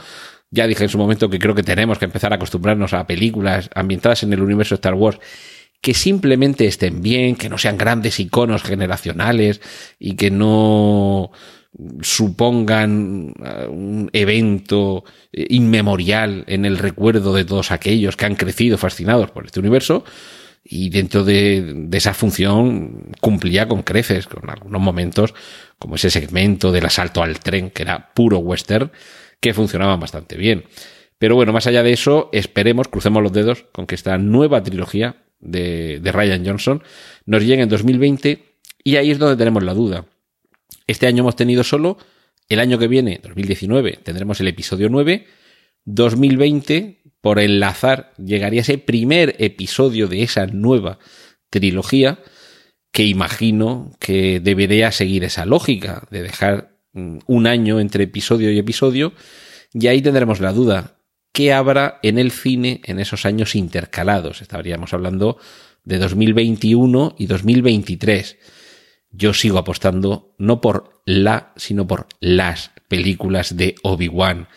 Ya 0.50 0.66
dije 0.66 0.84
en 0.84 0.90
su 0.90 0.98
momento 0.98 1.30
que 1.30 1.38
creo 1.38 1.54
que 1.54 1.62
tenemos 1.62 1.98
que 1.98 2.06
empezar 2.06 2.32
a 2.32 2.36
acostumbrarnos 2.36 2.92
a 2.92 3.06
películas 3.06 3.70
ambientadas 3.74 4.22
en 4.22 4.32
el 4.32 4.42
universo 4.42 4.74
de 4.74 4.80
Star 4.80 4.94
Wars 4.94 5.20
que 5.80 5.94
simplemente 5.94 6.66
estén 6.66 7.00
bien, 7.00 7.36
que 7.36 7.48
no 7.48 7.56
sean 7.56 7.78
grandes 7.78 8.20
iconos 8.20 8.62
generacionales 8.62 9.60
y 9.98 10.14
que 10.14 10.30
no 10.30 11.30
supongan 12.02 13.32
uh, 13.38 13.70
un 13.70 14.10
evento 14.12 15.04
eh, 15.32 15.46
inmemorial 15.50 16.44
en 16.48 16.64
el 16.64 16.78
recuerdo 16.78 17.32
de 17.32 17.44
todos 17.44 17.70
aquellos 17.70 18.16
que 18.16 18.26
han 18.26 18.34
crecido 18.34 18.76
fascinados 18.76 19.30
por 19.30 19.46
este 19.46 19.60
universo 19.60 20.04
y 20.64 20.90
dentro 20.90 21.24
de, 21.24 21.88
esa 21.92 22.12
función 22.12 23.12
cumplía 23.20 23.66
con 23.66 23.82
creces, 23.82 24.26
con 24.26 24.50
algunos 24.50 24.82
momentos 24.82 25.32
como 25.78 25.94
ese 25.94 26.10
segmento 26.10 26.72
del 26.72 26.84
asalto 26.84 27.22
al 27.22 27.38
tren 27.38 27.70
que 27.70 27.82
era 27.82 28.12
puro 28.12 28.38
western 28.38 28.90
que 29.40 29.54
funcionaba 29.54 29.96
bastante 29.96 30.36
bien. 30.36 30.64
Pero 31.18 31.34
bueno, 31.34 31.52
más 31.52 31.66
allá 31.66 31.82
de 31.82 31.92
eso, 31.92 32.30
esperemos, 32.32 32.88
crucemos 32.88 33.22
los 33.22 33.32
dedos 33.32 33.64
con 33.72 33.86
que 33.86 33.94
esta 33.94 34.16
nueva 34.18 34.62
trilogía 34.62 35.24
de, 35.38 36.00
de 36.00 36.12
Ryan 36.12 36.46
Johnson 36.46 36.82
nos 37.26 37.44
llegue 37.44 37.62
en 37.62 37.68
2020 37.68 38.44
y 38.84 38.96
ahí 38.96 39.10
es 39.10 39.18
donde 39.18 39.36
tenemos 39.36 39.62
la 39.62 39.74
duda. 39.74 40.06
Este 40.86 41.06
año 41.06 41.20
hemos 41.20 41.36
tenido 41.36 41.62
solo, 41.62 41.98
el 42.48 42.60
año 42.60 42.78
que 42.78 42.88
viene, 42.88 43.20
2019, 43.22 44.00
tendremos 44.02 44.40
el 44.40 44.48
episodio 44.48 44.88
9, 44.88 45.26
2020, 45.84 47.02
por 47.20 47.38
enlazar, 47.38 48.12
llegaría 48.16 48.62
ese 48.62 48.78
primer 48.78 49.36
episodio 49.38 50.08
de 50.08 50.22
esa 50.22 50.46
nueva 50.46 50.98
trilogía 51.50 52.18
que 52.92 53.04
imagino 53.04 53.92
que 53.98 54.40
debería 54.40 54.90
seguir 54.90 55.24
esa 55.24 55.46
lógica 55.46 56.06
de 56.10 56.22
dejar 56.22 56.69
un 56.92 57.46
año 57.46 57.80
entre 57.80 58.04
episodio 58.04 58.50
y 58.50 58.58
episodio 58.58 59.12
y 59.72 59.86
ahí 59.86 60.02
tendremos 60.02 60.40
la 60.40 60.52
duda. 60.52 60.96
¿Qué 61.32 61.52
habrá 61.52 62.00
en 62.02 62.18
el 62.18 62.32
cine 62.32 62.80
en 62.84 62.98
esos 62.98 63.24
años 63.24 63.54
intercalados? 63.54 64.42
Estaríamos 64.42 64.92
hablando 64.92 65.38
de 65.84 65.98
2021 65.98 67.14
y 67.18 67.26
2023 67.26 68.36
yo 69.12 69.34
sigo 69.34 69.58
apostando 69.58 70.34
no 70.38 70.60
por 70.60 71.02
la, 71.04 71.52
sino 71.56 71.86
por 71.86 72.06
las 72.20 72.70
películas 72.88 73.56
de 73.56 73.74
Obi-Wan. 73.82 74.48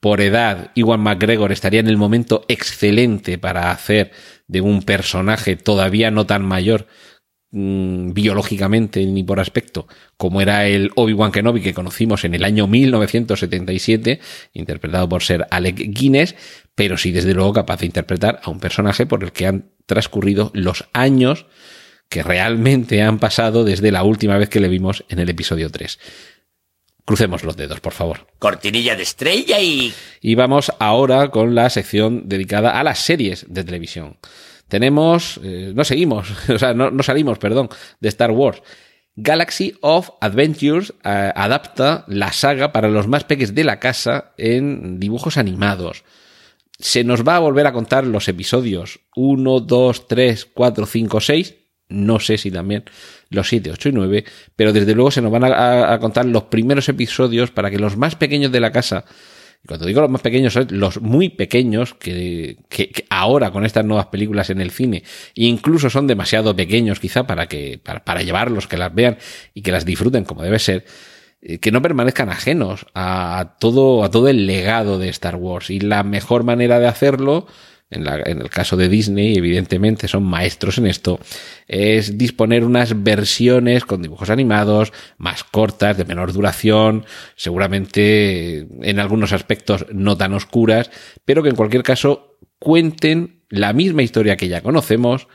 Por 0.00 0.20
edad, 0.20 0.70
Iwan 0.74 1.00
McGregor 1.00 1.52
estaría 1.52 1.80
en 1.80 1.88
el 1.88 1.96
momento 1.96 2.44
excelente 2.48 3.38
para 3.38 3.70
hacer 3.70 4.12
de 4.46 4.60
un 4.60 4.82
personaje 4.82 5.56
todavía 5.56 6.10
no 6.10 6.26
tan 6.26 6.44
mayor 6.44 6.86
mm, 7.54 8.12
biológicamente 8.12 9.04
ni 9.06 9.22
por 9.22 9.40
aspecto, 9.40 9.86
como 10.16 10.40
era 10.40 10.66
el 10.66 10.90
Obi-Wan 10.96 11.32
Kenobi 11.32 11.62
que 11.62 11.72
conocimos 11.72 12.24
en 12.24 12.34
el 12.34 12.44
año 12.44 12.66
1977, 12.66 14.20
interpretado 14.52 15.08
por 15.08 15.22
ser 15.22 15.46
Alec 15.50 15.76
Guinness, 15.76 16.34
pero 16.74 16.98
sí 16.98 17.12
desde 17.12 17.34
luego 17.34 17.52
capaz 17.52 17.80
de 17.80 17.86
interpretar 17.86 18.40
a 18.42 18.50
un 18.50 18.60
personaje 18.60 19.06
por 19.06 19.24
el 19.24 19.32
que 19.32 19.46
han 19.46 19.70
transcurrido 19.86 20.50
los 20.54 20.84
años 20.92 21.46
que 22.08 22.22
realmente 22.22 23.02
han 23.02 23.18
pasado 23.18 23.64
desde 23.64 23.90
la 23.90 24.02
última 24.02 24.36
vez 24.38 24.48
que 24.48 24.60
le 24.60 24.68
vimos 24.68 25.04
en 25.08 25.18
el 25.18 25.30
episodio 25.30 25.70
3. 25.70 25.98
Crucemos 27.04 27.44
los 27.44 27.56
dedos, 27.56 27.80
por 27.80 27.92
favor. 27.92 28.26
Cortinilla 28.38 28.96
de 28.96 29.02
estrella 29.02 29.60
y... 29.60 29.92
Y 30.22 30.34
vamos 30.36 30.72
ahora 30.78 31.28
con 31.30 31.54
la 31.54 31.68
sección 31.68 32.28
dedicada 32.28 32.78
a 32.78 32.84
las 32.84 33.00
series 33.00 33.44
de 33.48 33.62
televisión. 33.62 34.16
Tenemos, 34.74 35.38
eh, 35.44 35.70
no 35.72 35.84
seguimos, 35.84 36.26
o 36.48 36.58
sea, 36.58 36.74
no, 36.74 37.00
salimos, 37.04 37.38
perdón, 37.38 37.68
de 38.00 38.08
Star 38.08 38.32
Wars. 38.32 38.60
Galaxy 39.14 39.76
of 39.82 40.10
Adventures 40.20 40.94
eh, 41.04 41.30
adapta 41.32 42.04
la 42.08 42.32
saga 42.32 42.72
para 42.72 42.88
los 42.88 43.06
más 43.06 43.22
peques 43.22 43.54
de 43.54 43.62
la 43.62 43.78
casa 43.78 44.32
en 44.36 44.98
dibujos 44.98 45.36
animados. 45.36 46.02
Se 46.76 47.04
nos 47.04 47.22
va 47.22 47.36
a 47.36 47.38
volver 47.38 47.68
a 47.68 47.72
contar 47.72 48.04
los 48.04 48.26
episodios 48.26 48.98
1, 49.14 49.60
2, 49.60 50.08
3, 50.08 50.44
4, 50.52 50.86
5, 50.86 51.20
6 51.20 51.54
no 51.88 52.18
sé 52.18 52.36
si 52.36 52.50
también 52.50 52.82
los 53.30 53.48
7, 53.48 53.70
8 53.70 53.90
y 53.90 53.92
9, 53.92 54.24
pero 54.56 54.72
desde 54.72 54.94
luego 54.94 55.12
se 55.12 55.22
nos 55.22 55.30
van 55.30 55.44
a, 55.44 55.96
contar 56.00 56.24
los 56.24 56.44
primeros 56.44 56.88
episodios 56.88 57.52
para 57.52 57.70
que 57.70 57.78
los 57.78 57.96
más 57.96 58.16
pequeños 58.16 58.50
de 58.50 58.58
la 58.58 58.72
casa, 58.72 59.04
y 59.64 59.66
cuando 59.66 59.86
digo 59.86 60.02
los 60.02 60.10
más 60.10 60.20
pequeños, 60.20 60.52
son 60.52 60.66
los 60.70 61.00
muy 61.00 61.30
pequeños 61.30 61.94
que, 61.94 62.58
que, 62.68 63.06
ahora 63.08 63.50
con 63.50 63.64
estas 63.64 63.84
nuevas 63.84 64.06
películas 64.06 64.50
en 64.50 64.60
el 64.60 64.70
cine, 64.70 65.02
incluso 65.34 65.88
son 65.88 66.06
demasiado 66.06 66.54
pequeños 66.54 67.00
quizá 67.00 67.26
para 67.26 67.46
que, 67.46 67.80
para, 67.82 68.04
para 68.04 68.22
llevarlos, 68.22 68.68
que 68.68 68.76
las 68.76 68.94
vean 68.94 69.16
y 69.54 69.62
que 69.62 69.72
las 69.72 69.86
disfruten 69.86 70.24
como 70.24 70.42
debe 70.42 70.58
ser, 70.58 70.84
eh, 71.40 71.58
que 71.60 71.72
no 71.72 71.80
permanezcan 71.80 72.28
ajenos 72.28 72.84
a 72.94 73.56
todo, 73.58 74.04
a 74.04 74.10
todo 74.10 74.28
el 74.28 74.46
legado 74.46 74.98
de 74.98 75.08
Star 75.08 75.36
Wars. 75.36 75.70
Y 75.70 75.80
la 75.80 76.02
mejor 76.02 76.44
manera 76.44 76.78
de 76.78 76.86
hacerlo, 76.86 77.46
en, 77.94 78.40
el 78.40 78.50
caso 78.50 78.76
de 78.76 78.88
Disney, 78.88 79.36
evidentemente 79.36 80.08
son 80.08 80.24
maestros 80.24 80.78
en 80.78 80.86
esto, 80.86 81.20
es 81.66 82.18
disponer 82.18 82.64
unas 82.64 83.02
versiones 83.02 83.84
con 83.84 84.02
dibujos 84.02 84.30
animados 84.30 84.92
más 85.16 85.44
cortas, 85.44 85.96
de 85.96 86.04
menor 86.04 86.32
duración, 86.32 87.06
seguramente 87.36 88.66
en 88.82 88.98
algunos 88.98 89.32
aspectos 89.32 89.86
no 89.92 90.16
tan 90.16 90.34
oscuras, 90.34 90.90
pero 91.24 91.42
que 91.42 91.50
en 91.50 91.56
cualquier 91.56 91.82
caso 91.82 92.38
cuenten 92.58 93.42
la 93.48 93.72
misma 93.72 94.02
historia 94.02 94.36
que 94.36 94.48
ya 94.48 94.62
conocemos, 94.62 95.28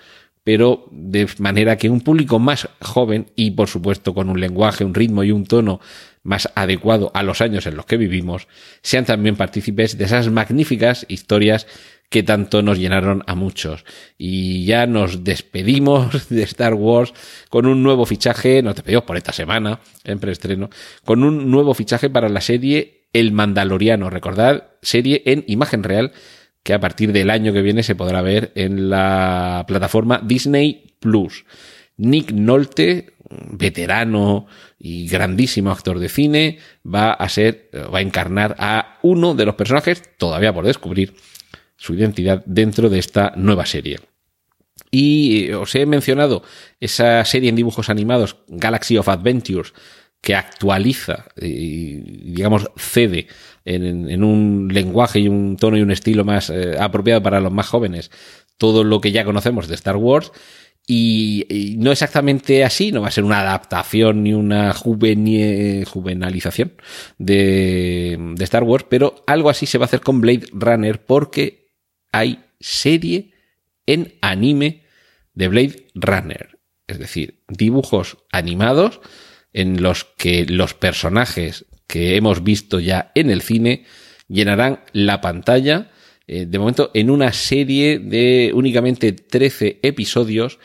pero 0.44 0.88
de 0.92 1.28
manera 1.38 1.78
que 1.78 1.89
un 1.89 2.01
público 2.01 2.39
más 2.39 2.70
joven 2.82 3.32
y 3.36 3.51
por 3.51 3.68
supuesto 3.68 4.13
con 4.13 4.30
un 4.30 4.39
lenguaje, 4.39 4.84
un 4.84 4.96
ritmo 4.96 5.24
y 5.24 5.32
un 5.32 5.46
tono 5.46 5.80
más 6.24 6.50
adecuado 6.56 7.12
a 7.13 7.24
los 7.24 7.42
años 7.42 7.66
en 7.66 7.75
los 7.75 7.86
que 7.86 7.98
vivimos, 7.98 8.48
sean 8.82 9.06
también 9.06 9.36
partícipes 9.36 9.98
de 9.98 10.06
esas 10.06 10.30
magníficas 10.30 11.06
historias 11.08 11.68
que 12.10 12.24
tanto 12.24 12.62
nos 12.62 12.78
llenaron 12.78 13.24
a 13.28 13.36
muchos. 13.36 13.86
Y 14.18 14.66
ya 14.66 14.88
nos 14.88 15.24
despedimos 15.24 16.30
de 16.30 16.44
Star 16.44 16.74
Wars 16.74 17.13
con 17.50 17.66
un 17.66 17.84
nuevo 17.84 18.06
fichaje, 18.06 18.62
nos 18.62 18.75
despedimos 18.75 19.06
por 19.06 19.18
esta 19.18 19.32
semana, 19.32 19.80
en 20.04 20.20
preestreno, 20.20 20.70
con 21.06 21.24
un 21.24 21.50
nuevo 21.50 21.74
fichaje 21.74 22.10
para 22.10 22.30
la 22.30 22.42
serie 22.42 23.08
El 23.13 23.32
Mandaloriano. 23.32 24.10
Recordad, 24.10 24.72
serie 24.82 25.22
en 25.25 25.44
imagen 25.48 25.84
real 25.84 26.12
que 26.63 26.74
a 26.74 26.80
partir 26.80 27.13
del 27.13 27.30
año 27.30 27.54
que 27.54 27.62
viene 27.62 27.84
se 27.84 27.96
podrá 27.96 28.22
ver 28.22 28.51
en 28.56 28.89
la 28.89 29.63
plataforma 29.68 30.22
Disney 30.24 30.96
Plus. 31.00 31.46
Nick 31.98 32.32
Nolte, 32.32 33.13
veterano 33.30 34.48
y 34.78 35.08
grandísimo 35.08 35.72
actor 35.72 36.00
de 36.00 36.10
cine, 36.10 36.60
va 36.86 37.12
a 37.12 37.30
ser, 37.30 37.70
va 37.94 38.00
a 38.00 38.01
encarnar 38.01 38.56
a 38.58 39.00
uno 39.04 39.36
de 39.36 39.46
los 39.46 39.56
personajes 39.56 40.04
todavía 40.18 40.54
por 40.54 40.66
descubrir 40.66 41.13
su 41.79 41.95
identidad 41.95 42.43
dentro 42.45 42.89
de 42.89 43.00
esta 43.00 43.33
nueva 43.36 43.65
serie. 43.65 44.00
Y 44.91 45.45
eh, 45.45 45.55
os 45.55 45.74
he 45.75 45.86
mencionado 45.86 46.43
esa 46.79 47.24
serie 47.25 47.50
en 47.50 47.55
dibujos 47.55 47.89
animados, 47.89 48.38
Galaxy 48.48 48.98
of 48.98 49.07
Adventures, 49.07 49.74
que 50.21 50.36
actualiza 50.36 51.25
y, 51.41 52.33
digamos, 52.33 52.69
cede 52.75 53.27
en, 53.63 54.24
un 54.24 54.67
lenguaje 54.71 55.19
y 55.19 55.29
un 55.29 55.55
tono 55.55 55.77
y 55.77 55.81
un 55.81 55.91
estilo 55.91 56.25
más 56.25 56.50
eh, 56.50 56.75
apropiado 56.77 57.24
para 57.24 57.39
los 57.39 57.53
más 57.53 57.67
jóvenes 57.67 58.12
todo 58.57 58.83
lo 58.83 59.00
que 59.00 59.13
ya 59.13 59.24
conocemos 59.24 59.69
de 59.69 59.75
Star 59.75 59.95
Wars. 59.95 60.33
Y, 60.86 61.75
no 61.77 61.91
exactamente 61.91 62.65
así, 62.65 62.91
no 62.91 63.01
va 63.01 63.09
a 63.09 63.12
ser 63.12 63.24
una 63.24 63.41
adaptación 63.41 64.24
ni 64.24 64.33
una 64.33 64.74
juvenalización 64.74 66.74
de, 67.19 68.17
de 68.36 68.43
Star 68.43 68.63
Wars, 68.63 68.88
pero 68.89 69.24
algo 69.27 69.51
así 69.51 69.67
se 69.67 69.77
va 69.77 69.86
a 69.86 69.88
hacer 69.88 70.01
con 70.01 70.19
Blade 70.19 70.48
Runner 70.51 71.00
porque 71.00 71.59
hay 72.12 72.44
serie 72.60 73.32
en 73.86 74.13
anime 74.22 74.84
de 75.34 75.48
Blade 75.48 75.88
Runner. 75.96 76.60
Es 76.88 77.00
decir, 77.00 77.42
dibujos 77.48 78.18
animados 78.32 79.00
en 79.54 79.82
los 79.82 80.04
que 80.04 80.46
los 80.46 80.74
personajes 80.74 81.66
que 81.88 82.16
hemos 82.16 82.44
visto 82.44 82.80
ya 82.80 83.12
en 83.16 83.30
el 83.30 83.42
cine 83.42 83.86
llenarán 84.28 84.82
la 84.94 85.22
pantalla, 85.22 85.92
eh, 86.28 86.46
de 86.46 86.60
momento 86.60 86.92
en 86.94 87.10
una 87.10 87.34
serie 87.34 87.98
de 88.00 88.51
únicamente 88.54 89.12
13 89.12 89.80
episodios 89.82 90.60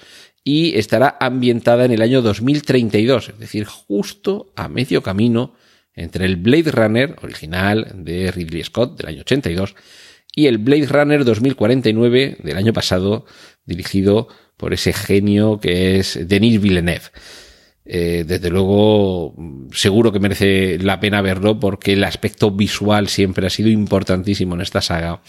y 0.45 0.77
estará 0.79 1.17
ambientada 1.19 1.87
en 1.87 1.93
el 1.93 2.03
año 2.03 2.21
2032, 2.21 3.31
es 3.31 3.39
decir, 3.39 3.65
justo 3.65 4.53
a 4.57 4.69
medio 4.69 5.03
camino 5.03 5.55
entre 5.95 6.27
el 6.27 6.37
Blade 6.37 6.71
Runner 6.71 7.17
original 7.23 7.91
de 7.95 8.31
Ridley 8.31 8.63
Scott 8.65 8.99
del 8.99 9.09
año 9.09 9.21
82 9.23 9.75
y 10.35 10.47
el 10.47 10.59
Blade 10.59 10.87
Runner 10.87 11.25
2049 11.25 12.39
del 12.43 12.57
año 12.57 12.73
pasado, 12.73 13.27
dirigido 13.65 14.29
por 14.57 14.73
ese 14.73 14.93
genio 14.93 15.59
que 15.61 15.99
es 15.99 16.19
Denis 16.29 16.61
Villeneuve. 16.61 17.11
eh, 17.87 18.25
desde 18.27 18.49
luego, 18.49 19.35
seguro 19.73 20.11
que 20.11 20.19
merece 20.19 20.79
la 20.79 21.01
pena 21.01 21.21
verlo 21.21 21.61
porque 21.61 21.93
el 21.93 22.05
aspecto 22.05 22.51
visual 22.51 23.09
siempre 23.09 23.47
ha 23.47 23.51
sido 23.51 23.69
importantísimo 23.69 24.55
en 24.55 24.63
esta 24.63 24.81
saga. 24.81 25.21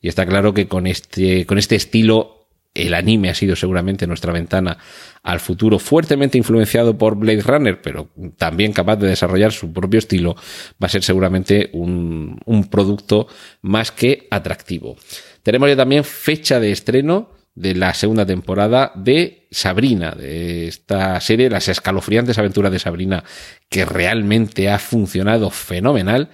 Y 0.00 0.08
está 0.08 0.24
claro 0.24 0.54
que 0.54 0.68
con 0.68 0.86
este, 0.86 1.44
con 1.44 1.58
este 1.58 1.74
estilo, 1.74 2.43
el 2.74 2.92
anime 2.92 3.30
ha 3.30 3.34
sido 3.34 3.54
seguramente 3.54 4.06
nuestra 4.06 4.32
ventana 4.32 4.76
al 5.22 5.40
futuro, 5.40 5.78
fuertemente 5.78 6.36
influenciado 6.36 6.98
por 6.98 7.16
Blade 7.16 7.42
Runner, 7.42 7.80
pero 7.80 8.10
también 8.36 8.72
capaz 8.72 8.96
de 8.96 9.08
desarrollar 9.08 9.52
su 9.52 9.72
propio 9.72 9.98
estilo, 9.98 10.34
va 10.82 10.86
a 10.86 10.88
ser 10.88 11.02
seguramente 11.02 11.70
un, 11.72 12.40
producto 12.70 13.28
más 13.62 13.92
que 13.92 14.26
atractivo. 14.30 14.96
Tenemos 15.42 15.68
ya 15.68 15.76
también 15.76 16.02
fecha 16.04 16.58
de 16.58 16.72
estreno 16.72 17.30
de 17.54 17.74
la 17.76 17.94
segunda 17.94 18.26
temporada 18.26 18.90
de 18.96 19.46
Sabrina, 19.52 20.10
de 20.10 20.66
esta 20.66 21.20
serie, 21.20 21.48
las 21.48 21.68
escalofriantes 21.68 22.38
aventuras 22.38 22.72
de 22.72 22.80
Sabrina, 22.80 23.22
que 23.68 23.84
realmente 23.84 24.68
ha 24.68 24.80
funcionado 24.80 25.50
fenomenal 25.50 26.30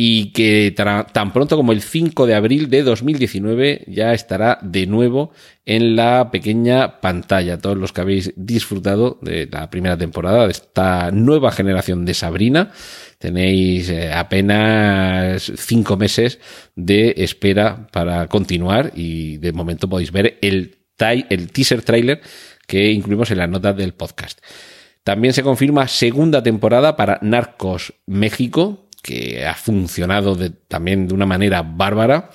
y 0.00 0.30
que 0.30 0.72
tan 0.76 1.32
pronto 1.32 1.56
como 1.56 1.72
el 1.72 1.82
5 1.82 2.28
de 2.28 2.36
abril 2.36 2.70
de 2.70 2.84
2019 2.84 3.82
ya 3.88 4.14
estará 4.14 4.60
de 4.62 4.86
nuevo 4.86 5.32
en 5.66 5.96
la 5.96 6.30
pequeña 6.30 7.00
pantalla. 7.00 7.58
Todos 7.58 7.76
los 7.76 7.92
que 7.92 8.02
habéis 8.02 8.32
disfrutado 8.36 9.18
de 9.22 9.48
la 9.50 9.68
primera 9.70 9.98
temporada 9.98 10.44
de 10.44 10.52
esta 10.52 11.10
nueva 11.10 11.50
generación 11.50 12.04
de 12.04 12.14
Sabrina, 12.14 12.70
tenéis 13.18 13.90
eh, 13.90 14.12
apenas 14.12 15.50
cinco 15.56 15.96
meses 15.96 16.38
de 16.76 17.14
espera 17.16 17.88
para 17.90 18.28
continuar 18.28 18.92
y 18.94 19.38
de 19.38 19.52
momento 19.52 19.88
podéis 19.88 20.12
ver 20.12 20.38
el, 20.42 20.78
el 21.28 21.50
teaser 21.50 21.82
trailer 21.82 22.20
que 22.68 22.92
incluimos 22.92 23.32
en 23.32 23.38
las 23.38 23.50
notas 23.50 23.76
del 23.76 23.94
podcast. 23.94 24.38
También 25.02 25.34
se 25.34 25.42
confirma 25.42 25.88
segunda 25.88 26.40
temporada 26.44 26.94
para 26.94 27.18
Narcos 27.20 27.94
México, 28.06 28.87
que 29.08 29.46
ha 29.46 29.54
funcionado 29.54 30.36
también 30.68 31.08
de 31.08 31.14
una 31.14 31.24
manera 31.24 31.62
bárbara. 31.62 32.28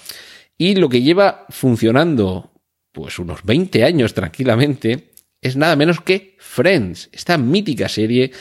Y 0.57 0.73
lo 0.73 0.89
que 0.89 1.03
lleva 1.03 1.45
funcionando 1.49 2.51
pues 2.91 3.19
unos 3.19 3.43
20 3.43 3.83
años 3.83 4.15
tranquilamente 4.15 5.11
es 5.39 5.55
nada 5.55 5.75
menos 5.75 6.01
que 6.01 6.35
Friends, 6.39 7.09
esta 7.11 7.37
mítica 7.37 7.87
serie 7.89 8.31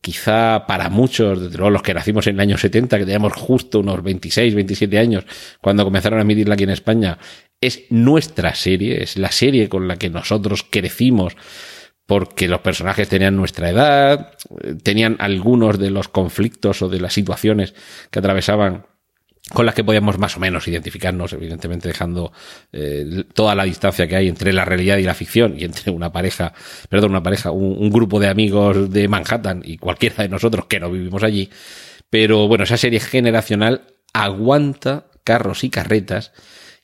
quizá 0.00 0.64
para 0.66 0.90
muchos, 0.90 1.40
desde 1.40 1.56
luego 1.56 1.70
los 1.70 1.82
que 1.82 1.94
nacimos 1.94 2.28
en 2.28 2.36
el 2.36 2.40
año 2.40 2.56
70, 2.56 2.98
que 2.98 3.04
teníamos 3.04 3.32
justo 3.32 3.80
unos 3.80 4.00
26, 4.00 4.54
27 4.54 4.98
años 4.98 5.24
cuando 5.60 5.82
comenzaron 5.82 6.20
a 6.20 6.22
emitirla 6.22 6.54
aquí 6.54 6.64
en 6.64 6.70
España, 6.70 7.18
es 7.60 7.82
nuestra 7.90 8.54
serie, 8.54 9.02
es 9.02 9.16
la 9.16 9.32
serie 9.32 9.68
con 9.68 9.88
la 9.88 9.96
que 9.96 10.08
nosotros 10.08 10.64
crecimos 10.68 11.36
porque 12.06 12.48
los 12.48 12.60
personajes 12.60 13.08
tenían 13.08 13.36
nuestra 13.36 13.70
edad, 13.70 14.32
tenían 14.82 15.16
algunos 15.18 15.78
de 15.78 15.90
los 15.90 16.08
conflictos 16.08 16.82
o 16.82 16.88
de 16.88 17.00
las 17.00 17.12
situaciones 17.12 17.74
que 18.10 18.18
atravesaban 18.18 18.86
con 19.52 19.66
las 19.66 19.74
que 19.74 19.84
podíamos 19.84 20.18
más 20.18 20.36
o 20.36 20.40
menos 20.40 20.68
identificarnos, 20.68 21.32
evidentemente 21.32 21.88
dejando 21.88 22.32
eh, 22.72 23.24
toda 23.34 23.54
la 23.54 23.64
distancia 23.64 24.06
que 24.06 24.16
hay 24.16 24.28
entre 24.28 24.52
la 24.52 24.64
realidad 24.64 24.98
y 24.98 25.02
la 25.02 25.14
ficción 25.14 25.58
y 25.58 25.64
entre 25.64 25.90
una 25.90 26.12
pareja, 26.12 26.54
perdón, 26.88 27.10
una 27.10 27.22
pareja, 27.22 27.50
un, 27.50 27.90
grupo 27.90 28.20
de 28.20 28.28
amigos 28.28 28.90
de 28.90 29.08
Manhattan 29.08 29.62
y 29.64 29.76
cualquiera 29.78 30.22
de 30.22 30.28
nosotros 30.28 30.66
que 30.66 30.80
no 30.80 30.90
vivimos 30.90 31.22
allí. 31.22 31.50
Pero 32.08 32.46
bueno, 32.48 32.64
esa 32.64 32.76
serie 32.76 33.00
generacional 33.00 33.96
aguanta 34.12 35.10
carros 35.24 35.64
y 35.64 35.70
carretas 35.70 36.32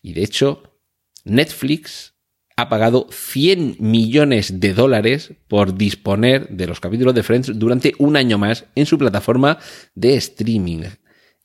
y 0.03 0.13
de 0.13 0.25
hecho 0.25 0.81
Netflix 1.25 2.15
ha 2.59 2.69
pagado 2.69 3.07
100 3.13 3.77
millones 3.79 4.59
de 4.59 4.75
dólares 4.75 5.33
por 5.47 5.77
disponer 5.77 6.49
de 6.49 6.67
los 6.67 6.81
capítulos 6.81 7.15
de 7.15 7.23
Friends 7.23 7.57
durante 7.57 7.93
un 7.99 8.17
año 8.17 8.37
más 8.37 8.65
en 8.75 8.85
su 8.85 8.99
plataforma 8.99 9.59
de 9.95 10.17
streaming. 10.17 10.83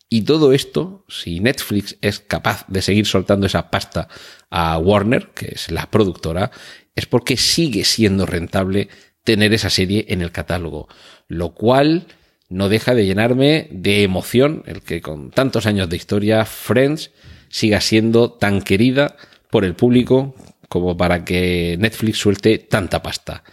Y 0.09 0.23
todo 0.23 0.53
esto, 0.53 1.05
si 1.07 1.39
Netflix 1.39 1.97
es 2.01 2.19
capaz 2.19 2.65
de 2.67 2.81
seguir 2.81 3.05
soltando 3.05 3.45
esa 3.45 3.69
pasta 3.69 4.07
a 4.49 4.79
Warner, 4.79 5.29
que 5.35 5.49
es 5.53 5.69
la 5.69 5.85
productora, 5.91 6.49
es 6.95 7.05
porque 7.05 7.37
sigue 7.37 7.83
siendo 7.83 8.25
rentable 8.25 8.89
tener 9.23 9.53
esa 9.53 9.69
serie 9.69 10.07
en 10.09 10.23
el 10.23 10.31
catálogo. 10.31 10.87
Lo 11.27 11.53
cual 11.53 12.07
no 12.49 12.69
deja 12.69 12.95
de 12.95 13.05
llenarme 13.05 13.67
de 13.69 14.01
emoción 14.01 14.63
el 14.65 14.81
que 14.81 15.01
con 15.01 15.29
tantos 15.29 15.67
años 15.67 15.89
de 15.89 15.95
historia 15.95 16.43
Friends 16.45 17.11
siga 17.49 17.81
siendo 17.81 18.31
tan 18.31 18.63
querida 18.63 19.15
por 19.51 19.63
el 19.63 19.75
público 19.75 20.33
como 20.73 20.97
para 20.97 21.23
que 21.23 21.77
Netflix 21.77 22.17
suelte 22.17 22.57
tanta 22.57 23.03
pasta. 23.03 23.43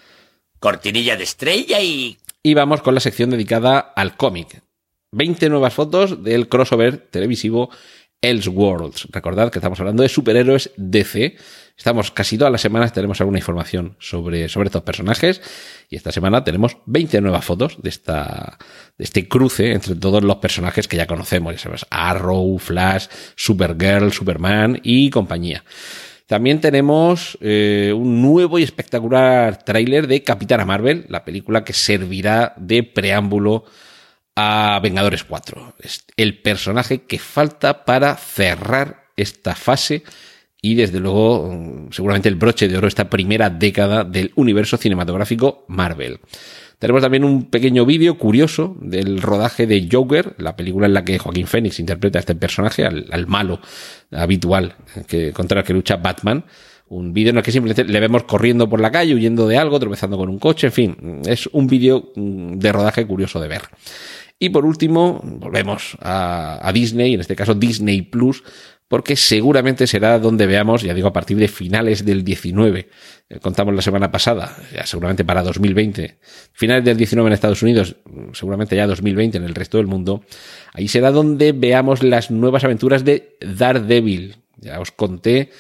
Cortinilla 0.59 1.19
de 1.19 1.25
estrella 1.25 1.79
y... 1.83 2.17
Y 2.43 2.55
vamos 2.55 2.81
con 2.81 2.95
la 2.95 3.01
sección 3.01 3.29
dedicada 3.29 3.79
al 3.79 4.17
cómic. 4.17 4.63
20 5.13 5.51
nuevas 5.51 5.75
fotos 5.75 6.25
del 6.25 6.49
crossover 6.49 6.97
televisivo 6.97 7.69
Elseworlds. 8.23 9.09
Recordad 9.11 9.53
que 9.53 9.59
estamos 9.59 9.79
hablando 9.81 10.03
de 10.03 10.09
superhéroes 10.09 10.71
DC. 10.79 11.37
Estamos 11.77 12.11
casi 12.11 12.39
todas 12.39 12.53
las 12.53 12.63
semanas 12.63 12.95
tenemos 12.95 13.21
alguna 13.21 13.39
información 13.39 13.97
sobre, 13.99 14.49
sobre 14.49 14.69
estos 14.69 14.83
personajes. 14.83 15.43
Y 15.91 15.97
esta 15.97 16.13
semana 16.13 16.43
tenemos 16.43 16.79
20 16.87 17.21
nuevas 17.21 17.45
fotos 17.45 17.83
de 17.83 17.91
esta, 17.91 18.57
de 18.97 19.05
este 19.05 19.29
cruce 19.29 19.73
entre 19.73 19.95
todos 19.95 20.25
los 20.25 20.37
personajes 20.37 20.89
que 20.89 20.97
ya 20.97 21.07
conocemos. 21.07 21.53
Ya 21.53 21.59
sabes, 21.59 21.85
Arrow, 21.91 22.59
Flash, 22.59 23.09
Supergirl, 23.37 24.11
Superman 24.11 24.81
y 24.83 25.11
compañía. 25.11 25.65
También 26.31 26.61
tenemos 26.61 27.37
eh, 27.41 27.93
un 27.93 28.23
nuevo 28.23 28.61
y 28.61 28.63
espectacular 28.63 29.65
tráiler 29.65 30.07
de 30.07 30.23
Capitana 30.23 30.65
Marvel, 30.65 31.05
la 31.09 31.25
película 31.25 31.65
que 31.65 31.73
servirá 31.73 32.55
de 32.57 32.85
preámbulo 32.85 33.65
a 34.37 34.79
Vengadores 34.81 35.25
4. 35.25 35.75
Es 35.81 36.05
el 36.17 36.39
personaje 36.39 37.03
que 37.03 37.19
falta 37.19 37.85
para 37.85 38.15
cerrar 38.15 39.09
esta 39.17 39.57
fase 39.57 40.05
y 40.63 40.77
desde 40.77 41.01
luego 41.01 41.89
seguramente 41.91 42.29
el 42.29 42.37
broche 42.37 42.69
de 42.69 42.79
oro 42.79 42.87
esta 42.87 43.11
primera 43.11 43.51
década 43.51 44.05
del 44.05 44.31
universo 44.37 44.77
cinematográfico 44.77 45.65
Marvel. 45.67 46.21
Tenemos 46.81 47.03
también 47.03 47.25
un 47.25 47.45
pequeño 47.45 47.85
vídeo 47.85 48.17
curioso 48.17 48.75
del 48.81 49.21
rodaje 49.21 49.67
de 49.67 49.87
Joker, 49.93 50.35
la 50.39 50.57
película 50.57 50.87
en 50.87 50.95
la 50.95 51.05
que 51.05 51.19
Joaquín 51.19 51.47
Phoenix 51.47 51.79
interpreta 51.79 52.19
a 52.19 52.21
este 52.21 52.35
personaje, 52.35 52.87
al, 52.87 53.27
malo 53.27 53.61
habitual 54.11 54.77
que, 55.07 55.31
contra 55.35 55.61
el 55.61 55.67
que 55.67 55.75
lucha 55.75 55.99
Batman. 55.99 56.43
Un 56.89 57.13
vídeo 57.13 57.31
en 57.33 57.37
el 57.37 57.43
que 57.43 57.53
simplemente 57.53 57.85
le 57.85 58.01
vemos 58.01 58.23
corriendo 58.25 58.67
por 58.67 58.81
la 58.81 58.91
calle, 58.91 59.15
huyendo 59.15 59.47
de 59.47 59.59
algo, 59.59 59.79
tropezando 59.79 60.17
con 60.17 60.31
un 60.31 60.39
coche, 60.39 60.69
en 60.69 60.73
fin, 60.73 61.21
es 61.27 61.49
un 61.53 61.67
vídeo 61.67 62.13
mm, 62.17 62.55
de 62.55 62.73
rodaje 62.73 63.07
curioso 63.07 63.41
de 63.41 63.49
ver. 63.49 63.63
Y 64.39 64.49
por 64.49 64.65
último, 64.65 65.21
volvemos 65.23 65.99
a, 66.01 66.67
a 66.67 66.73
Disney, 66.73 67.13
en 67.13 67.21
este 67.21 67.37
caso 67.37 67.55
Disney 67.55 68.01
Plus, 68.01 68.43
porque 68.91 69.15
seguramente 69.15 69.87
será 69.87 70.19
donde 70.19 70.49
veamos, 70.49 70.83
ya 70.83 70.93
digo, 70.93 71.07
a 71.07 71.13
partir 71.13 71.37
de 71.37 71.47
finales 71.47 72.05
del 72.05 72.25
19, 72.25 72.89
eh, 73.29 73.39
contamos 73.39 73.73
la 73.73 73.83
semana 73.83 74.11
pasada, 74.11 74.57
ya 74.75 74.85
seguramente 74.85 75.25
para 75.25 75.45
2020, 75.45 76.19
finales 76.53 76.85
del 76.85 76.97
19 76.97 77.29
en 77.29 77.33
Estados 77.33 77.63
Unidos, 77.63 77.95
seguramente 78.33 78.75
ya 78.75 78.89
2020 78.89 79.39
en 79.39 79.45
el 79.45 79.55
resto 79.55 79.79
del 79.79 79.87
mundo, 79.87 80.25
ahí 80.73 80.89
será 80.89 81.13
donde 81.13 81.53
veamos 81.53 82.03
las 82.03 82.33
nuevas 82.33 82.65
aventuras 82.65 83.05
de 83.05 83.37
Daredevil. 83.41 84.39
Ya 84.57 84.81
os 84.81 84.91
conté 84.91 85.51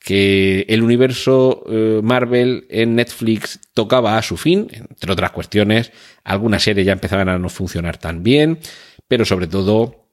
que 0.00 0.66
el 0.68 0.82
universo 0.82 1.62
eh, 1.70 2.00
Marvel 2.02 2.66
en 2.70 2.96
Netflix 2.96 3.60
tocaba 3.72 4.18
a 4.18 4.22
su 4.22 4.36
fin, 4.36 4.66
entre 4.72 5.12
otras 5.12 5.30
cuestiones, 5.30 5.92
algunas 6.24 6.64
series 6.64 6.84
ya 6.84 6.92
empezaban 6.92 7.28
a 7.28 7.38
no 7.38 7.50
funcionar 7.50 7.98
tan 7.98 8.24
bien, 8.24 8.58
pero 9.06 9.24
sobre 9.24 9.46
todo 9.46 10.03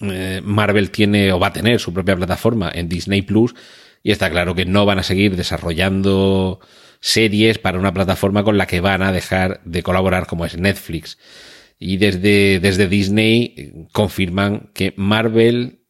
eh, 0.00 0.40
Marvel 0.42 0.90
tiene 0.90 1.32
o 1.32 1.38
va 1.38 1.48
a 1.48 1.52
tener 1.52 1.80
su 1.80 1.92
propia 1.92 2.16
plataforma 2.16 2.70
en 2.72 2.88
Disney 2.88 3.22
Plus 3.22 3.54
y 4.02 4.12
está 4.12 4.30
claro 4.30 4.54
que 4.54 4.64
no 4.64 4.86
van 4.86 4.98
a 4.98 5.02
seguir 5.02 5.36
desarrollando 5.36 6.60
series 7.00 7.58
para 7.58 7.78
una 7.78 7.92
plataforma 7.92 8.44
con 8.44 8.58
la 8.58 8.66
que 8.66 8.80
van 8.80 9.02
a 9.02 9.12
dejar 9.12 9.60
de 9.64 9.82
colaborar 9.82 10.26
como 10.26 10.44
es 10.44 10.56
Netflix. 10.56 11.18
Y 11.78 11.96
desde, 11.96 12.60
desde 12.60 12.88
Disney 12.88 13.54
eh, 13.56 13.72
confirman 13.92 14.70
que 14.74 14.92
Marvel 14.96 15.80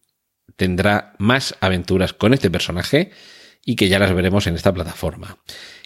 tendrá 0.56 1.14
más 1.18 1.56
aventuras 1.60 2.12
con 2.12 2.34
este 2.34 2.50
personaje 2.50 3.10
y 3.64 3.76
que 3.76 3.88
ya 3.88 3.98
las 3.98 4.14
veremos 4.14 4.46
en 4.46 4.54
esta 4.54 4.72
plataforma. 4.72 5.38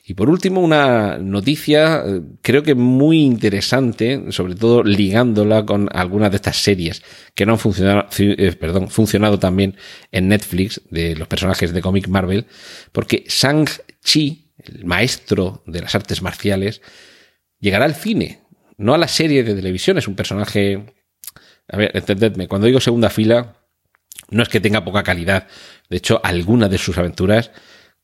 Y 0.07 0.13
por 0.13 0.29
último, 0.29 0.61
una 0.61 1.17
noticia 1.17 2.03
eh, 2.05 2.21
creo 2.43 2.63
que 2.63 2.75
muy 2.75 3.23
interesante, 3.23 4.31
sobre 4.33 4.55
todo 4.55 4.85
ligándola 4.85 5.65
con 5.65 5.89
algunas 5.97 6.31
de 6.31 6.37
estas 6.37 6.59
series 6.59 7.03
que 7.35 7.47
no 7.47 7.53
han 7.53 7.59
funcionado, 7.59 8.07
eh, 8.19 8.53
perdón, 8.53 8.91
funcionado 8.91 9.39
también 9.39 9.77
en 10.13 10.29
Netflix 10.29 10.83
de 10.91 11.17
los 11.17 11.27
personajes 11.27 11.73
de 11.73 11.81
cómic 11.81 12.09
Marvel, 12.09 12.45
porque 12.93 13.25
Shang-Chi, 13.27 14.53
el 14.59 14.85
maestro 14.85 15.63
de 15.67 15.81
las 15.81 15.95
artes 15.95 16.21
marciales, 16.21 16.83
llegará 17.59 17.87
al 17.87 17.95
cine, 17.95 18.43
no 18.77 18.93
a 18.93 18.99
la 18.99 19.09
serie 19.09 19.43
de 19.43 19.55
televisión, 19.55 19.97
es 19.97 20.07
un 20.07 20.17
personaje... 20.17 20.85
A 21.67 21.79
ver, 21.79 21.93
entendedme, 21.95 22.47
cuando 22.47 22.67
digo 22.67 22.79
segunda 22.79 23.09
fila, 23.09 23.57
no 24.29 24.43
es 24.43 24.51
que 24.51 24.61
tenga 24.61 24.85
poca 24.85 25.03
calidad. 25.03 25.49
De 25.89 25.97
hecho, 25.97 26.21
algunas 26.23 26.71
de 26.71 26.77
sus 26.77 26.99
aventuras 26.99 27.53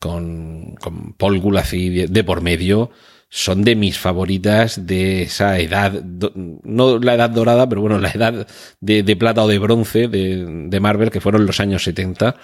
con, 0.01 0.75
con 0.81 1.13
Paul 1.13 1.39
Gulacy 1.39 2.07
de, 2.07 2.25
por 2.25 2.41
medio 2.41 2.91
son 3.29 3.63
de 3.63 3.77
mis 3.77 3.97
favoritas 3.97 4.87
de 4.87 5.23
esa 5.23 5.61
edad, 5.61 5.93
no 6.03 6.99
la 6.99 7.15
edad 7.15 7.31
dorada, 7.31 7.69
pero 7.69 7.83
bueno, 7.83 8.01
la 8.01 8.11
edad 8.11 8.49
de, 8.81 9.05
de 9.05 9.17
plata 9.17 9.45
o 9.45 9.49
de 9.49 9.61
bronce 9.61 10.09
de, 10.09 10.67
de 10.69 10.81
Marvel, 10.81 11.11
que 11.11 11.21
fueron 11.21 11.47
los 11.47 11.61
años 11.61 11.85
70 11.85 12.35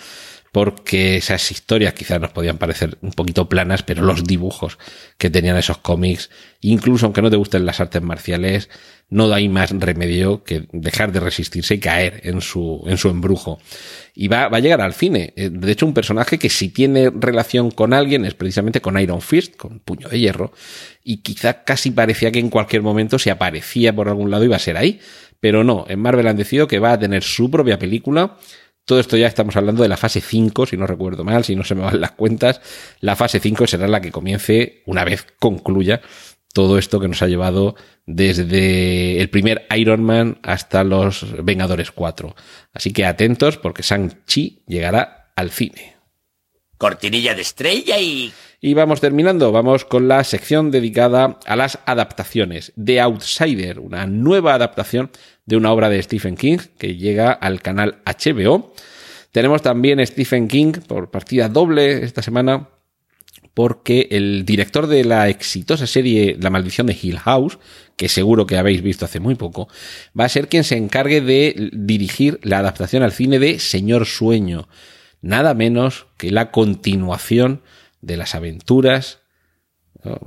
porque 0.56 1.18
esas 1.18 1.50
historias 1.50 1.92
quizás 1.92 2.18
nos 2.18 2.30
podían 2.30 2.56
parecer 2.56 2.96
un 3.02 3.10
poquito 3.10 3.46
planas, 3.46 3.82
pero 3.82 4.02
los 4.02 4.24
dibujos 4.24 4.78
que 5.18 5.28
tenían 5.28 5.58
esos 5.58 5.76
cómics, 5.76 6.30
incluso 6.62 7.04
aunque 7.04 7.20
no 7.20 7.28
te 7.28 7.36
gusten 7.36 7.66
las 7.66 7.78
artes 7.78 8.00
marciales, 8.00 8.70
no 9.10 9.30
hay 9.34 9.50
más 9.50 9.70
remedio 9.70 10.44
que 10.44 10.66
dejar 10.72 11.12
de 11.12 11.20
resistirse 11.20 11.74
y 11.74 11.78
caer 11.78 12.22
en 12.24 12.40
su, 12.40 12.82
en 12.86 12.96
su 12.96 13.10
embrujo. 13.10 13.60
Y 14.14 14.28
va, 14.28 14.48
va 14.48 14.56
a 14.56 14.60
llegar 14.60 14.80
al 14.80 14.94
cine. 14.94 15.34
Eh, 15.36 15.50
de 15.52 15.72
hecho, 15.72 15.84
un 15.84 15.92
personaje 15.92 16.38
que 16.38 16.48
si 16.48 16.70
tiene 16.70 17.10
relación 17.14 17.70
con 17.70 17.92
alguien 17.92 18.24
es 18.24 18.32
precisamente 18.32 18.80
con 18.80 18.98
Iron 18.98 19.20
Fist, 19.20 19.56
con 19.56 19.80
puño 19.80 20.08
de 20.08 20.18
hierro, 20.18 20.54
y 21.04 21.18
quizá 21.18 21.64
casi 21.64 21.90
parecía 21.90 22.32
que 22.32 22.38
en 22.38 22.48
cualquier 22.48 22.80
momento 22.80 23.18
si 23.18 23.28
aparecía 23.28 23.94
por 23.94 24.08
algún 24.08 24.30
lado 24.30 24.44
iba 24.44 24.56
a 24.56 24.58
ser 24.58 24.78
ahí. 24.78 25.00
Pero 25.38 25.64
no, 25.64 25.84
en 25.86 26.00
Marvel 26.00 26.28
han 26.28 26.38
decidido 26.38 26.66
que 26.66 26.78
va 26.78 26.92
a 26.92 26.98
tener 26.98 27.22
su 27.22 27.50
propia 27.50 27.78
película, 27.78 28.38
todo 28.86 29.00
esto 29.00 29.16
ya 29.16 29.26
estamos 29.26 29.56
hablando 29.56 29.82
de 29.82 29.88
la 29.88 29.96
fase 29.96 30.20
5, 30.20 30.66
si 30.66 30.76
no 30.76 30.86
recuerdo 30.86 31.24
mal, 31.24 31.44
si 31.44 31.56
no 31.56 31.64
se 31.64 31.74
me 31.74 31.82
van 31.82 32.00
las 32.00 32.12
cuentas. 32.12 32.60
La 33.00 33.16
fase 33.16 33.40
5 33.40 33.66
será 33.66 33.88
la 33.88 34.00
que 34.00 34.12
comience 34.12 34.82
una 34.86 35.04
vez 35.04 35.26
concluya 35.40 36.00
todo 36.54 36.78
esto 36.78 37.00
que 37.00 37.08
nos 37.08 37.20
ha 37.20 37.26
llevado 37.26 37.74
desde 38.06 39.20
el 39.20 39.28
primer 39.28 39.66
Iron 39.76 40.04
Man 40.04 40.38
hasta 40.42 40.84
los 40.84 41.26
Vengadores 41.44 41.90
4. 41.90 42.34
Así 42.72 42.92
que 42.92 43.04
atentos 43.04 43.58
porque 43.58 43.82
Shang-Chi 43.82 44.62
llegará 44.68 45.32
al 45.34 45.50
cine. 45.50 45.96
Cortinilla 46.78 47.34
de 47.34 47.42
estrella 47.42 47.98
y... 47.98 48.32
Y 48.60 48.74
vamos 48.74 49.00
terminando, 49.00 49.52
vamos 49.52 49.84
con 49.84 50.08
la 50.08 50.24
sección 50.24 50.70
dedicada 50.70 51.38
a 51.44 51.56
las 51.56 51.78
adaptaciones. 51.86 52.72
The 52.82 53.00
Outsider, 53.00 53.80
una 53.80 54.06
nueva 54.06 54.54
adaptación 54.54 55.10
de 55.46 55.56
una 55.56 55.72
obra 55.72 55.88
de 55.88 56.02
Stephen 56.02 56.36
King 56.36 56.58
que 56.78 56.96
llega 56.96 57.32
al 57.32 57.62
canal 57.62 57.98
HBO. 58.04 58.74
Tenemos 59.32 59.62
también 59.62 60.04
Stephen 60.06 60.48
King 60.48 60.72
por 60.86 61.10
partida 61.10 61.48
doble 61.48 62.04
esta 62.04 62.22
semana 62.22 62.68
porque 63.54 64.08
el 64.10 64.44
director 64.44 64.86
de 64.86 65.04
la 65.04 65.30
exitosa 65.30 65.86
serie 65.86 66.36
La 66.38 66.50
maldición 66.50 66.86
de 66.86 66.98
Hill 67.00 67.18
House, 67.20 67.58
que 67.96 68.10
seguro 68.10 68.46
que 68.46 68.58
habéis 68.58 68.82
visto 68.82 69.06
hace 69.06 69.18
muy 69.18 69.34
poco, 69.34 69.68
va 70.18 70.26
a 70.26 70.28
ser 70.28 70.48
quien 70.48 70.62
se 70.62 70.76
encargue 70.76 71.22
de 71.22 71.70
dirigir 71.72 72.38
la 72.42 72.58
adaptación 72.58 73.02
al 73.02 73.12
cine 73.12 73.38
de 73.38 73.58
Señor 73.58 74.04
Sueño, 74.04 74.68
nada 75.22 75.54
menos 75.54 76.06
que 76.18 76.30
la 76.30 76.50
continuación 76.50 77.62
de 78.02 78.18
las 78.18 78.34
aventuras 78.34 79.20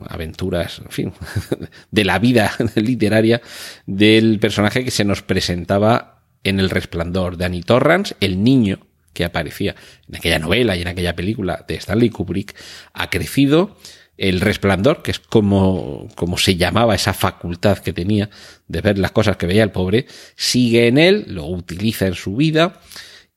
aventuras, 0.08 0.80
en 0.80 0.92
fin, 0.92 1.14
de 1.92 2.06
la 2.06 2.20
vida 2.20 2.52
literaria 2.76 3.42
del 3.86 4.40
personaje 4.40 4.84
que 4.84 4.92
se 4.92 5.06
nos 5.06 5.22
presentaba 5.22 6.24
en 6.44 6.60
El 6.60 6.70
Resplandor, 6.70 7.38
de 7.38 7.46
Annie 7.46 7.64
Torrance, 7.64 8.16
el 8.20 8.44
niño 8.44 8.80
que 9.14 9.26
aparecía 9.26 9.76
en 10.08 10.16
aquella 10.16 10.40
novela 10.40 10.76
y 10.76 10.82
en 10.82 10.88
aquella 10.88 11.16
película 11.16 11.66
de 11.68 11.76
Stanley 11.76 12.10
Kubrick, 12.10 12.56
ha 12.94 13.10
crecido. 13.10 13.78
El 14.18 14.42
resplandor, 14.42 15.02
que 15.02 15.12
es 15.12 15.20
como, 15.20 16.10
como 16.16 16.38
se 16.38 16.58
llamaba 16.58 16.94
esa 16.94 17.14
facultad 17.14 17.78
que 17.78 17.94
tenía 17.94 18.30
de 18.68 18.82
ver 18.82 19.00
las 19.00 19.12
cosas 19.12 19.38
que 19.38 19.46
veía 19.46 19.64
el 19.64 19.72
pobre, 19.72 20.08
sigue 20.36 20.88
en 20.88 20.98
él, 20.98 21.24
lo 21.30 21.46
utiliza 21.46 22.06
en 22.06 22.16
su 22.16 22.36
vida 22.36 22.82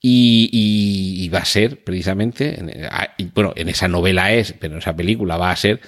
y, 0.01 0.51
y, 1.23 1.29
va 1.29 1.39
a 1.39 1.45
ser 1.45 1.85
precisamente, 1.85 2.61
bueno, 3.33 3.53
en 3.55 3.69
esa 3.69 3.87
novela 3.87 4.33
es, 4.33 4.53
pero 4.59 4.75
en 4.75 4.81
esa 4.81 4.97
película 4.97 5.37
va 5.37 5.53
a 5.53 5.57
ser 5.57 5.81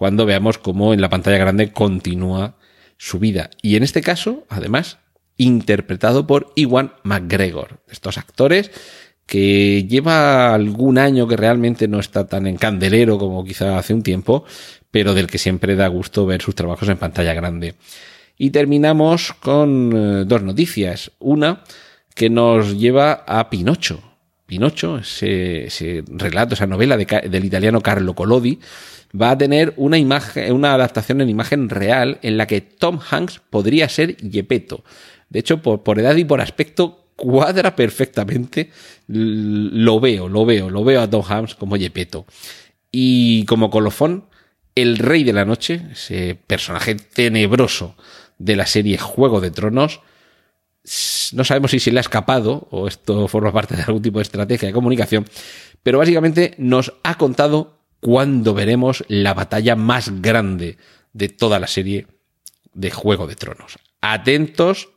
cuando 0.00 0.24
veamos 0.24 0.56
cómo 0.56 0.94
en 0.94 1.02
la 1.02 1.10
pantalla 1.10 1.36
grande 1.36 1.74
continúa 1.74 2.56
su 2.96 3.18
vida. 3.18 3.50
Y 3.60 3.76
en 3.76 3.82
este 3.82 4.00
caso, 4.00 4.46
además, 4.48 4.96
interpretado 5.36 6.26
por 6.26 6.54
Iwan 6.56 6.94
McGregor, 7.02 7.82
estos 7.86 8.16
actores 8.16 8.70
que 9.26 9.86
lleva 9.86 10.54
algún 10.54 10.96
año 10.96 11.28
que 11.28 11.36
realmente 11.36 11.86
no 11.86 12.00
está 12.00 12.26
tan 12.26 12.46
en 12.46 12.56
candelero 12.56 13.18
como 13.18 13.44
quizá 13.44 13.76
hace 13.76 13.92
un 13.92 14.02
tiempo, 14.02 14.46
pero 14.90 15.12
del 15.12 15.26
que 15.26 15.36
siempre 15.36 15.76
da 15.76 15.86
gusto 15.88 16.24
ver 16.24 16.40
sus 16.40 16.54
trabajos 16.54 16.88
en 16.88 16.96
pantalla 16.96 17.34
grande. 17.34 17.74
Y 18.38 18.52
terminamos 18.52 19.34
con 19.34 19.92
eh, 19.94 20.24
dos 20.24 20.42
noticias. 20.42 21.12
Una 21.18 21.62
que 22.14 22.30
nos 22.30 22.78
lleva 22.78 23.22
a 23.26 23.50
Pinocho. 23.50 24.00
Pinocho, 24.46 24.96
ese, 24.96 25.66
ese 25.66 26.02
relato, 26.08 26.54
esa 26.54 26.66
novela 26.66 26.96
del 26.96 27.44
italiano 27.44 27.82
Carlo 27.82 28.14
Collodi, 28.14 28.58
va 29.18 29.32
a 29.32 29.38
tener 29.38 29.74
una 29.76 29.98
imagen, 29.98 30.52
una 30.52 30.74
adaptación 30.74 31.20
en 31.20 31.28
imagen 31.28 31.68
real 31.68 32.18
en 32.22 32.36
la 32.36 32.46
que 32.46 32.60
Tom 32.60 33.00
Hanks 33.10 33.40
podría 33.50 33.88
ser 33.88 34.16
Yepeto. 34.16 34.84
De 35.28 35.40
hecho, 35.40 35.62
por, 35.62 35.82
por 35.82 35.98
edad 35.98 36.16
y 36.16 36.24
por 36.24 36.40
aspecto 36.40 37.00
cuadra 37.20 37.76
perfectamente. 37.76 38.70
Lo 39.06 40.00
veo, 40.00 40.28
lo 40.28 40.46
veo, 40.46 40.70
lo 40.70 40.84
veo 40.84 41.02
a 41.02 41.10
Tom 41.10 41.22
Hanks 41.28 41.54
como 41.54 41.76
Yepeto. 41.76 42.24
Y 42.90 43.44
como 43.44 43.70
colofón, 43.70 44.24
el 44.74 44.98
Rey 44.98 45.22
de 45.22 45.34
la 45.34 45.44
Noche, 45.44 45.82
ese 45.92 46.38
personaje 46.46 46.94
tenebroso 46.94 47.94
de 48.38 48.56
la 48.56 48.66
serie 48.66 48.96
Juego 48.96 49.40
de 49.40 49.50
Tronos, 49.50 50.00
no 51.34 51.44
sabemos 51.44 51.72
si 51.72 51.78
se 51.78 51.92
le 51.92 52.00
ha 52.00 52.00
escapado 52.00 52.66
o 52.70 52.88
esto 52.88 53.28
forma 53.28 53.52
parte 53.52 53.76
de 53.76 53.82
algún 53.82 54.00
tipo 54.00 54.18
de 54.18 54.22
estrategia 54.22 54.68
de 54.68 54.72
comunicación, 54.72 55.26
pero 55.82 55.98
básicamente 55.98 56.54
nos 56.56 56.94
ha 57.04 57.18
contado 57.18 57.79
cuándo 58.00 58.54
veremos 58.54 59.04
la 59.08 59.34
batalla 59.34 59.76
más 59.76 60.20
grande 60.20 60.78
de 61.12 61.28
toda 61.28 61.60
la 61.60 61.66
serie 61.66 62.06
de 62.72 62.90
Juego 62.90 63.26
de 63.26 63.36
Tronos. 63.36 63.78
Atentos, 64.00 64.90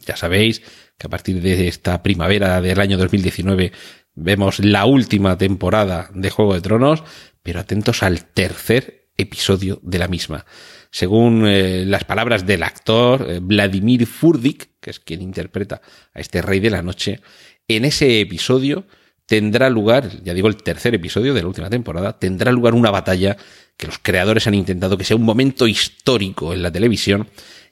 ya 0.00 0.16
sabéis 0.16 0.62
que 0.98 1.06
a 1.06 1.10
partir 1.10 1.40
de 1.40 1.68
esta 1.68 2.02
primavera 2.02 2.60
del 2.60 2.80
año 2.80 2.98
2019 2.98 3.72
vemos 4.14 4.58
la 4.58 4.84
última 4.86 5.38
temporada 5.38 6.10
de 6.12 6.30
Juego 6.30 6.54
de 6.54 6.60
Tronos, 6.60 7.04
pero 7.42 7.60
atentos 7.60 8.02
al 8.02 8.24
tercer 8.26 9.08
episodio 9.16 9.80
de 9.82 9.98
la 9.98 10.08
misma. 10.08 10.44
Según 10.90 11.46
eh, 11.46 11.84
las 11.86 12.04
palabras 12.04 12.46
del 12.46 12.62
actor 12.62 13.26
eh, 13.28 13.38
Vladimir 13.40 14.06
Furdik, 14.06 14.70
que 14.80 14.90
es 14.90 15.00
quien 15.00 15.22
interpreta 15.22 15.80
a 16.12 16.20
este 16.20 16.42
rey 16.42 16.58
de 16.58 16.70
la 16.70 16.82
noche, 16.82 17.20
en 17.68 17.84
ese 17.84 18.20
episodio 18.20 18.86
tendrá 19.30 19.70
lugar, 19.70 20.10
ya 20.24 20.34
digo, 20.34 20.48
el 20.48 20.56
tercer 20.56 20.92
episodio 20.92 21.32
de 21.32 21.42
la 21.42 21.46
última 21.46 21.70
temporada, 21.70 22.18
tendrá 22.18 22.50
lugar 22.50 22.74
una 22.74 22.90
batalla 22.90 23.36
que 23.76 23.86
los 23.86 24.00
creadores 24.00 24.48
han 24.48 24.54
intentado 24.54 24.98
que 24.98 25.04
sea 25.04 25.16
un 25.16 25.22
momento 25.22 25.68
histórico 25.68 26.52
en 26.52 26.64
la 26.64 26.72
televisión. 26.72 27.28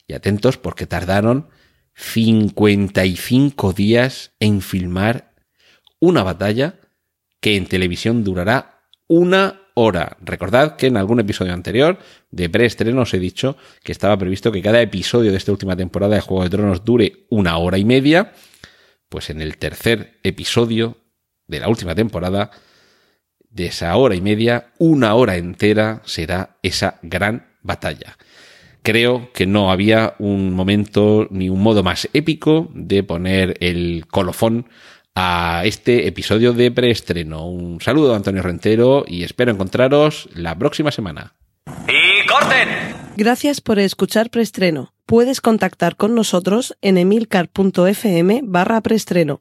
Y 0.07 0.13
atentos 0.13 0.57
porque 0.57 0.87
tardaron 0.87 1.49
55 1.97 3.73
días 3.73 4.31
en 4.39 4.61
filmar 4.61 5.35
una 5.99 6.23
batalla 6.23 6.77
que 7.41 7.57
en 7.57 7.67
televisión 7.67 8.23
durará 8.23 8.85
una 9.09 9.63
hora. 9.75 10.17
Recordad 10.21 10.77
que 10.77 10.87
en 10.87 10.97
algún 10.97 11.19
episodio 11.19 11.55
anterior 11.55 11.99
de 12.31 12.49
preestreno 12.49 13.03
os 13.03 13.13
he 13.15 13.19
dicho 13.19 13.57
que 13.83 13.91
estaba 13.91 14.17
previsto 14.17 14.53
que 14.53 14.63
cada 14.63 14.81
episodio 14.81 15.33
de 15.33 15.39
esta 15.39 15.51
última 15.51 15.75
temporada 15.75 16.15
de 16.15 16.21
Juego 16.21 16.45
de 16.45 16.51
Tronos 16.51 16.85
dure 16.85 17.27
una 17.31 17.59
hora 17.59 17.79
y 17.79 17.85
media. 17.85 18.33
Pues 19.09 19.29
en 19.31 19.43
el 19.43 19.59
tercer 19.59 20.21
episodio 20.23 21.08
de 21.49 21.61
la 21.61 21.69
última 21.69 21.95
temporada, 21.95 22.51
de 23.51 23.67
esa 23.67 23.97
hora 23.97 24.15
y 24.15 24.21
media, 24.21 24.69
una 24.79 25.15
hora 25.15 25.37
entera 25.37 26.03
será 26.05 26.59
esa 26.63 26.99
gran 27.03 27.49
batalla. 27.63 28.17
Creo 28.83 29.33
que 29.33 29.47
no 29.47 29.73
había 29.73 30.15
un 30.19 30.53
momento 30.53 31.27
ni 31.31 31.49
un 31.49 31.61
modo 31.61 31.83
más 31.83 32.09
épico 32.13 32.71
de 32.73 33.03
poner 33.03 33.57
el 33.61 34.07
colofón 34.09 34.69
a 35.15 35.63
este 35.65 36.07
episodio 36.07 36.53
de 36.53 36.71
preestreno. 36.71 37.49
Un 37.49 37.81
saludo 37.81 38.11
de 38.11 38.17
Antonio 38.17 38.43
Rentero 38.43 39.05
y 39.07 39.25
espero 39.25 39.51
encontraros 39.51 40.29
la 40.35 40.57
próxima 40.57 40.93
semana. 40.93 41.35
¡Y 41.67 42.27
corten! 42.27 42.69
Gracias 43.17 43.61
por 43.61 43.81
escuchar 43.81 44.31
preestreno. 44.31 44.93
Puedes 45.07 45.41
contactar 45.41 45.97
con 45.97 46.15
nosotros 46.15 46.77
en 46.83 46.99
emilcar.fm 46.99 48.43
barra 48.45 48.81
preestreno 48.81 49.41